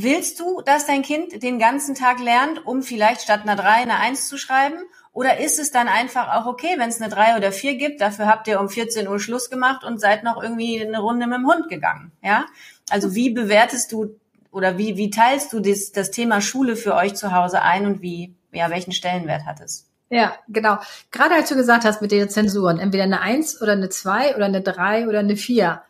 Willst 0.00 0.38
du, 0.38 0.62
dass 0.64 0.86
dein 0.86 1.02
Kind 1.02 1.42
den 1.42 1.58
ganzen 1.58 1.96
Tag 1.96 2.20
lernt, 2.20 2.64
um 2.64 2.82
vielleicht 2.82 3.20
statt 3.20 3.40
einer 3.42 3.56
3 3.56 3.68
eine 3.68 3.98
1 3.98 4.28
zu 4.28 4.38
schreiben? 4.38 4.76
Oder 5.12 5.40
ist 5.40 5.58
es 5.58 5.72
dann 5.72 5.88
einfach 5.88 6.32
auch 6.36 6.46
okay, 6.46 6.76
wenn 6.76 6.88
es 6.88 7.00
eine 7.00 7.10
drei 7.10 7.36
oder 7.36 7.50
vier 7.50 7.74
gibt, 7.74 8.00
dafür 8.00 8.26
habt 8.26 8.46
ihr 8.46 8.60
um 8.60 8.68
14 8.68 9.08
Uhr 9.08 9.18
Schluss 9.18 9.50
gemacht 9.50 9.82
und 9.82 10.00
seid 10.00 10.22
noch 10.22 10.40
irgendwie 10.40 10.80
eine 10.80 11.00
Runde 11.00 11.26
mit 11.26 11.38
dem 11.38 11.46
Hund 11.48 11.68
gegangen, 11.68 12.12
ja? 12.22 12.46
Also 12.90 13.16
wie 13.16 13.30
bewertest 13.30 13.90
du 13.90 14.14
oder 14.52 14.78
wie, 14.78 14.96
wie 14.96 15.10
teilst 15.10 15.52
du 15.52 15.58
das, 15.58 15.90
das 15.90 16.12
Thema 16.12 16.40
Schule 16.40 16.76
für 16.76 16.94
euch 16.94 17.16
zu 17.16 17.32
Hause 17.32 17.62
ein 17.62 17.84
und 17.84 18.00
wie, 18.00 18.36
ja, 18.52 18.70
welchen 18.70 18.92
Stellenwert 18.92 19.46
hat 19.46 19.60
es? 19.60 19.88
Ja, 20.10 20.34
genau. 20.46 20.78
Gerade 21.10 21.34
als 21.34 21.48
du 21.48 21.56
gesagt 21.56 21.84
hast 21.84 22.00
mit 22.00 22.12
den 22.12 22.30
Zensuren, 22.30 22.78
entweder 22.78 23.02
eine 23.02 23.20
Eins 23.20 23.60
oder 23.60 23.72
eine 23.72 23.88
Zwei 23.88 24.36
oder 24.36 24.44
eine 24.44 24.62
Drei 24.62 25.08
oder 25.08 25.18
eine 25.18 25.36
Vier. 25.36 25.82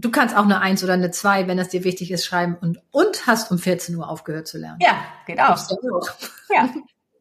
Du 0.00 0.12
kannst 0.12 0.36
auch 0.36 0.44
eine 0.44 0.60
Eins 0.60 0.84
oder 0.84 0.92
eine 0.92 1.10
Zwei, 1.10 1.48
wenn 1.48 1.58
das 1.58 1.70
dir 1.70 1.82
wichtig 1.82 2.12
ist, 2.12 2.24
schreiben 2.24 2.56
und, 2.60 2.80
und 2.92 3.26
hast 3.26 3.50
um 3.50 3.58
14 3.58 3.96
Uhr 3.96 4.08
aufgehört 4.08 4.46
zu 4.46 4.56
lernen. 4.56 4.78
Ja, 4.80 4.96
geht 5.26 5.40
auch. 5.40 5.58
Ja. 6.50 6.68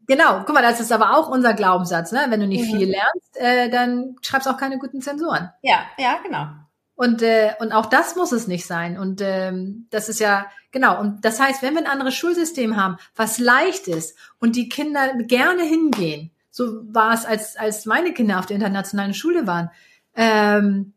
Genau, 0.10 0.43
guck 0.46 0.55
mal, 0.55 0.62
das 0.62 0.79
ist 0.79 0.93
aber 0.93 1.17
auch 1.17 1.27
unser 1.27 1.53
Glaubenssatz, 1.53 2.13
ne? 2.13 2.27
Wenn 2.29 2.39
du 2.39 2.48
nicht 2.48 2.72
mhm. 2.72 2.77
viel 2.77 2.89
lernst, 2.89 3.36
äh, 3.36 3.69
dann 3.69 4.15
schreibst 4.22 4.48
du 4.48 4.51
auch 4.51 4.57
keine 4.57 4.77
guten 4.77 5.01
Zensuren. 5.01 5.50
Ja, 5.62 5.81
ja, 5.98 6.19
genau. 6.24 6.48
Und, 6.96 7.22
äh, 7.22 7.51
und 7.60 7.74
auch 7.74 7.88
das 7.88 8.15
muss 8.15 8.31
es 8.31 8.48
nicht 8.48 8.65
sein. 8.65 8.98
Und 8.98 9.19
ähm, 9.22 9.88
das 9.89 10.07
ist 10.07 10.22
ja 10.22 10.48
genau. 10.72 10.98
Und 11.00 11.25
das 11.25 11.41
heißt, 11.41 11.62
wenn 11.62 11.74
wir 11.74 11.81
ein 11.81 11.91
anderes 11.91 12.15
Schulsystem 12.15 12.77
haben, 12.77 12.98
was 13.17 13.38
leicht 13.38 13.89
ist 13.89 14.17
und 14.39 14.55
die 14.55 14.69
Kinder 14.69 15.13
gerne 15.15 15.63
hingehen, 15.63 16.31
so 16.51 16.81
war 16.91 17.13
es, 17.13 17.25
als, 17.25 17.57
als 17.57 17.86
meine 17.86 18.13
Kinder 18.13 18.39
auf 18.39 18.46
der 18.46 18.55
internationalen 18.55 19.13
Schule 19.13 19.46
waren, 19.46 19.69
ähm, 20.15 20.93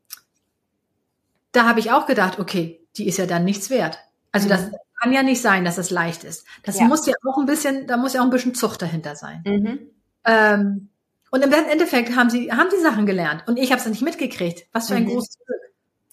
da 1.53 1.67
habe 1.67 1.81
ich 1.81 1.91
auch 1.91 2.07
gedacht, 2.07 2.39
okay, 2.39 2.87
die 2.97 3.07
ist 3.07 3.19
ja 3.19 3.27
dann 3.27 3.45
nichts 3.45 3.71
wert. 3.71 3.99
Also 4.33 4.47
mhm. 4.47 4.51
das 4.51 4.71
kann 5.01 5.13
ja 5.13 5.23
nicht 5.23 5.41
sein, 5.41 5.65
dass 5.65 5.79
es 5.79 5.91
leicht 5.91 6.25
ist. 6.25 6.47
Das 6.63 6.79
ja. 6.79 6.85
muss 6.85 7.07
ja 7.07 7.15
auch 7.27 7.39
ein 7.39 7.47
bisschen, 7.47 7.87
da 7.87 7.97
muss 7.97 8.13
ja 8.13 8.21
auch 8.21 8.25
ein 8.25 8.31
bisschen 8.31 8.55
Zucht 8.55 8.83
dahinter 8.83 9.17
sein. 9.17 9.43
Mhm. 9.47 9.79
Ähm, 10.25 10.89
und 11.31 11.45
im 11.45 11.53
Endeffekt 11.53 12.17
haben 12.17 12.29
sie, 12.29 12.53
haben 12.53 12.69
die 12.71 12.83
Sachen 12.83 13.07
gelernt. 13.07 13.45
Und 13.47 13.57
ich 13.57 13.71
habe 13.71 13.81
es 13.81 13.87
nicht 13.87 14.03
mitgekriegt. 14.03 14.67
Was 14.73 14.89
für 14.89 14.97
ein 14.97 15.05
mhm. 15.05 15.11
großes 15.11 15.39
Glück. 15.39 15.60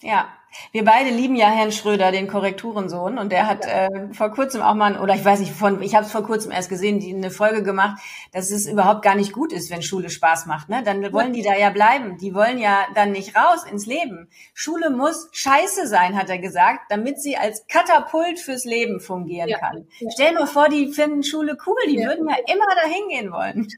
Ja, 0.00 0.28
wir 0.72 0.84
beide 0.84 1.10
lieben 1.10 1.34
ja 1.34 1.48
Herrn 1.48 1.72
Schröder, 1.72 2.12
den 2.12 2.28
Korrekturensohn, 2.28 3.18
und 3.18 3.32
der 3.32 3.46
hat 3.46 3.64
ja. 3.64 3.86
äh, 3.86 4.14
vor 4.14 4.30
kurzem 4.30 4.62
auch 4.62 4.74
mal, 4.74 4.98
oder 4.98 5.14
ich 5.14 5.24
weiß 5.24 5.40
nicht, 5.40 5.52
von, 5.52 5.82
ich 5.82 5.94
habe 5.94 6.06
es 6.06 6.12
vor 6.12 6.22
kurzem 6.22 6.52
erst 6.52 6.68
gesehen, 6.68 7.00
die 7.00 7.12
eine 7.12 7.30
Folge 7.30 7.62
gemacht, 7.62 8.00
dass 8.32 8.50
es 8.50 8.66
überhaupt 8.66 9.02
gar 9.02 9.14
nicht 9.14 9.32
gut 9.32 9.52
ist, 9.52 9.70
wenn 9.70 9.82
Schule 9.82 10.08
Spaß 10.08 10.46
macht. 10.46 10.68
Ne? 10.68 10.82
Dann 10.84 11.12
wollen 11.12 11.32
die 11.32 11.42
da 11.42 11.54
ja 11.54 11.70
bleiben. 11.70 12.16
Die 12.18 12.34
wollen 12.34 12.58
ja 12.58 12.86
dann 12.94 13.12
nicht 13.12 13.36
raus 13.36 13.64
ins 13.70 13.86
Leben. 13.86 14.28
Schule 14.54 14.90
muss 14.90 15.28
scheiße 15.32 15.86
sein, 15.86 16.16
hat 16.16 16.30
er 16.30 16.38
gesagt, 16.38 16.80
damit 16.90 17.20
sie 17.20 17.36
als 17.36 17.66
Katapult 17.66 18.38
fürs 18.38 18.64
Leben 18.64 19.00
fungieren 19.00 19.48
ja. 19.48 19.58
kann. 19.58 19.86
Ja. 19.98 20.10
Stell 20.12 20.32
dir 20.32 20.40
mal 20.40 20.46
vor, 20.46 20.68
die 20.68 20.92
finden 20.92 21.22
Schule 21.22 21.56
cool, 21.66 21.76
die 21.88 21.98
würden 21.98 22.28
ja 22.28 22.36
immer 22.46 22.74
dahin 22.76 23.08
gehen 23.08 23.32
wollen. 23.32 23.68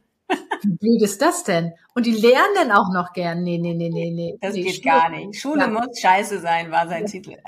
Wie 0.63 0.77
blöd 0.77 1.03
ist 1.03 1.23
das 1.23 1.45
denn? 1.45 1.73
Und 1.95 2.07
die 2.07 2.13
lernen 2.13 2.55
dann 2.55 2.73
auch 2.73 2.93
noch 2.93 3.13
gern. 3.13 3.43
Nee, 3.43 3.59
nee, 3.59 3.75
nee, 3.75 3.89
nee, 3.91 4.11
nee. 4.11 4.39
Das 4.41 4.55
nee, 4.55 4.63
geht 4.63 4.77
Schule. 4.77 4.85
gar 4.85 5.09
nicht. 5.11 5.41
Schule 5.41 5.61
ja. 5.63 5.69
muss 5.69 5.99
scheiße 6.01 6.41
sein, 6.41 6.71
war 6.71 6.89
sein 6.89 7.03
ja. 7.03 7.09
Titel. 7.09 7.31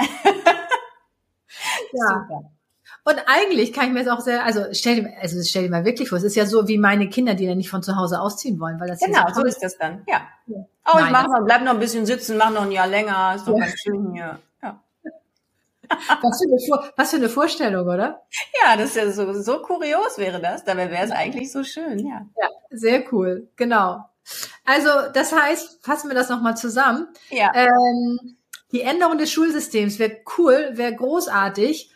ja. 1.93 2.07
Super. 2.07 2.53
Und 3.05 3.17
eigentlich 3.27 3.73
kann 3.73 3.87
ich 3.87 3.93
mir 3.93 4.05
das 4.05 4.17
auch 4.17 4.21
sehr, 4.21 4.45
also 4.45 4.67
stell 4.73 5.03
dir, 5.03 5.13
also 5.21 5.43
stell 5.43 5.65
dir 5.65 5.71
mal 5.71 5.85
wirklich 5.85 6.09
vor, 6.09 6.19
es 6.19 6.25
ist 6.25 6.37
ja 6.37 6.47
so 6.47 6.69
wie 6.69 6.79
meine 6.79 7.09
Kinder, 7.09 7.35
die 7.35 7.47
dann 7.47 7.59
nicht 7.59 7.69
von 7.69 7.83
zu 7.83 7.97
Hause 7.97 8.21
ausziehen 8.21 8.61
wollen, 8.61 8.79
weil 8.79 8.89
das 8.89 9.01
genau 9.01 9.27
so, 9.29 9.41
so 9.41 9.47
ist 9.47 9.61
das 9.61 9.77
dann. 9.77 10.05
Ja. 10.07 10.23
ja. 10.47 10.65
Oh, 10.87 10.99
ich 10.99 11.11
mach 11.11 11.27
mal, 11.27 11.43
bleib 11.43 11.63
noch 11.63 11.73
ein 11.73 11.81
bisschen 11.81 12.07
sitzen, 12.07 12.37
mach 12.37 12.53
noch 12.53 12.63
ein 12.63 12.71
Jahr 12.71 12.87
länger, 12.87 13.35
ist 13.35 13.47
doch 13.47 13.59
ganz 13.59 13.75
schön 13.81 14.13
hier. 14.15 14.39
Was 16.23 16.41
für, 16.41 16.75
eine, 16.75 16.93
was 16.97 17.11
für 17.11 17.17
eine 17.17 17.29
Vorstellung, 17.29 17.87
oder? 17.87 18.23
Ja, 18.63 18.77
das 18.77 18.91
ist 18.91 18.97
ja 18.97 19.11
so, 19.11 19.33
so 19.41 19.59
kurios 19.61 20.19
wäre 20.19 20.41
das. 20.41 20.65
Dabei 20.65 20.91
wäre 20.91 21.05
es 21.05 21.11
eigentlich 21.11 21.53
so 21.53 21.65
schön, 21.65 21.99
ja. 21.99 22.27
Ja, 22.41 22.49
sehr 22.71 23.05
cool, 23.13 23.49
genau. 23.57 24.05
Also, 24.65 24.89
das 25.13 25.33
heißt, 25.33 25.85
fassen 25.85 26.09
wir 26.09 26.15
das 26.15 26.29
nochmal 26.29 26.57
zusammen. 26.57 27.09
Ja. 27.31 27.53
Ähm, 27.55 28.37
die 28.73 28.83
Änderung 28.83 29.19
des 29.19 29.31
Schulsystems 29.31 29.99
wäre 29.99 30.19
cool, 30.39 30.71
wäre 30.75 30.95
großartig. 30.95 31.91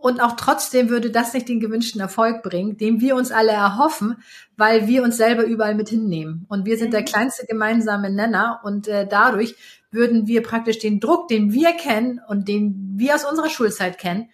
Und 0.00 0.20
auch 0.20 0.32
trotzdem 0.32 0.88
würde 0.88 1.10
das 1.10 1.34
nicht 1.34 1.48
den 1.48 1.60
gewünschten 1.60 2.00
Erfolg 2.00 2.42
bringen, 2.42 2.78
den 2.78 3.02
wir 3.02 3.16
uns 3.16 3.32
alle 3.32 3.52
erhoffen, 3.52 4.22
weil 4.56 4.88
wir 4.88 5.02
uns 5.02 5.18
selber 5.18 5.44
überall 5.44 5.74
mit 5.74 5.90
hinnehmen. 5.90 6.46
Und 6.48 6.64
wir 6.64 6.78
sind 6.78 6.88
mhm. 6.88 6.92
der 6.92 7.04
kleinste 7.04 7.44
gemeinsame 7.46 8.10
Nenner 8.10 8.60
und 8.64 8.88
äh, 8.88 9.06
dadurch 9.06 9.56
würden 9.90 10.26
wir 10.26 10.42
praktisch 10.42 10.78
den 10.78 11.00
Druck, 11.00 11.28
den 11.28 11.52
wir 11.52 11.72
kennen 11.72 12.20
und 12.28 12.48
den 12.48 12.92
wir 12.96 13.14
aus 13.14 13.24
unserer 13.24 13.48
Schulzeit 13.48 13.98
kennen, 13.98 14.30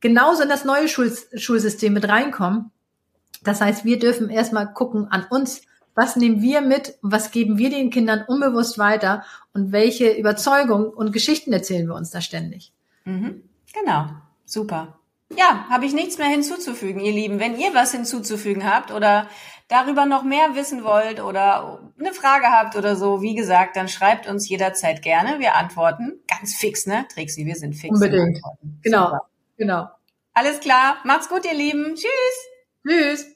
genauso 0.00 0.42
in 0.42 0.48
das 0.48 0.64
neue 0.64 0.88
Schul 0.88 1.12
Schulsystem 1.34 1.92
mit 1.92 2.08
reinkommen. 2.08 2.70
Das 3.42 3.60
heißt, 3.60 3.84
wir 3.84 3.98
dürfen 3.98 4.30
erstmal 4.30 4.72
gucken 4.72 5.06
an 5.10 5.26
uns, 5.30 5.62
was 5.94 6.16
nehmen 6.16 6.42
wir 6.42 6.60
mit, 6.60 6.98
was 7.00 7.30
geben 7.30 7.58
wir 7.58 7.70
den 7.70 7.90
Kindern 7.90 8.24
unbewusst 8.26 8.78
weiter 8.78 9.24
und 9.54 9.72
welche 9.72 10.10
Überzeugung 10.10 10.90
und 10.90 11.12
Geschichten 11.12 11.52
erzählen 11.52 11.86
wir 11.86 11.94
uns 11.94 12.10
da 12.10 12.20
ständig. 12.20 12.72
Mhm. 13.04 13.42
Genau, 13.72 14.08
super. 14.44 14.98
Ja, 15.34 15.66
habe 15.68 15.86
ich 15.86 15.92
nichts 15.92 16.18
mehr 16.18 16.28
hinzuzufügen, 16.28 17.00
ihr 17.00 17.12
Lieben. 17.12 17.40
Wenn 17.40 17.58
ihr 17.58 17.74
was 17.74 17.92
hinzuzufügen 17.92 18.70
habt 18.70 18.92
oder 18.92 19.28
darüber 19.68 20.06
noch 20.06 20.22
mehr 20.22 20.54
wissen 20.54 20.84
wollt 20.84 21.20
oder 21.20 21.80
eine 21.98 22.12
Frage 22.12 22.46
habt 22.46 22.76
oder 22.76 22.96
so, 22.96 23.22
wie 23.22 23.34
gesagt, 23.34 23.76
dann 23.76 23.88
schreibt 23.88 24.28
uns 24.28 24.48
jederzeit 24.48 25.02
gerne. 25.02 25.38
Wir 25.38 25.54
antworten 25.54 26.20
ganz 26.28 26.54
fix, 26.54 26.86
ne? 26.86 27.06
Trixi, 27.12 27.46
wir 27.46 27.56
sind 27.56 27.74
fix. 27.74 27.94
Unbedingt. 27.94 28.40
Genau, 28.82 29.06
Super. 29.06 29.20
genau. 29.56 29.88
Alles 30.34 30.60
klar. 30.60 30.98
Macht's 31.04 31.28
gut, 31.28 31.44
ihr 31.44 31.54
Lieben. 31.54 31.94
Tschüss. 31.94 32.48
Tschüss. 32.86 33.35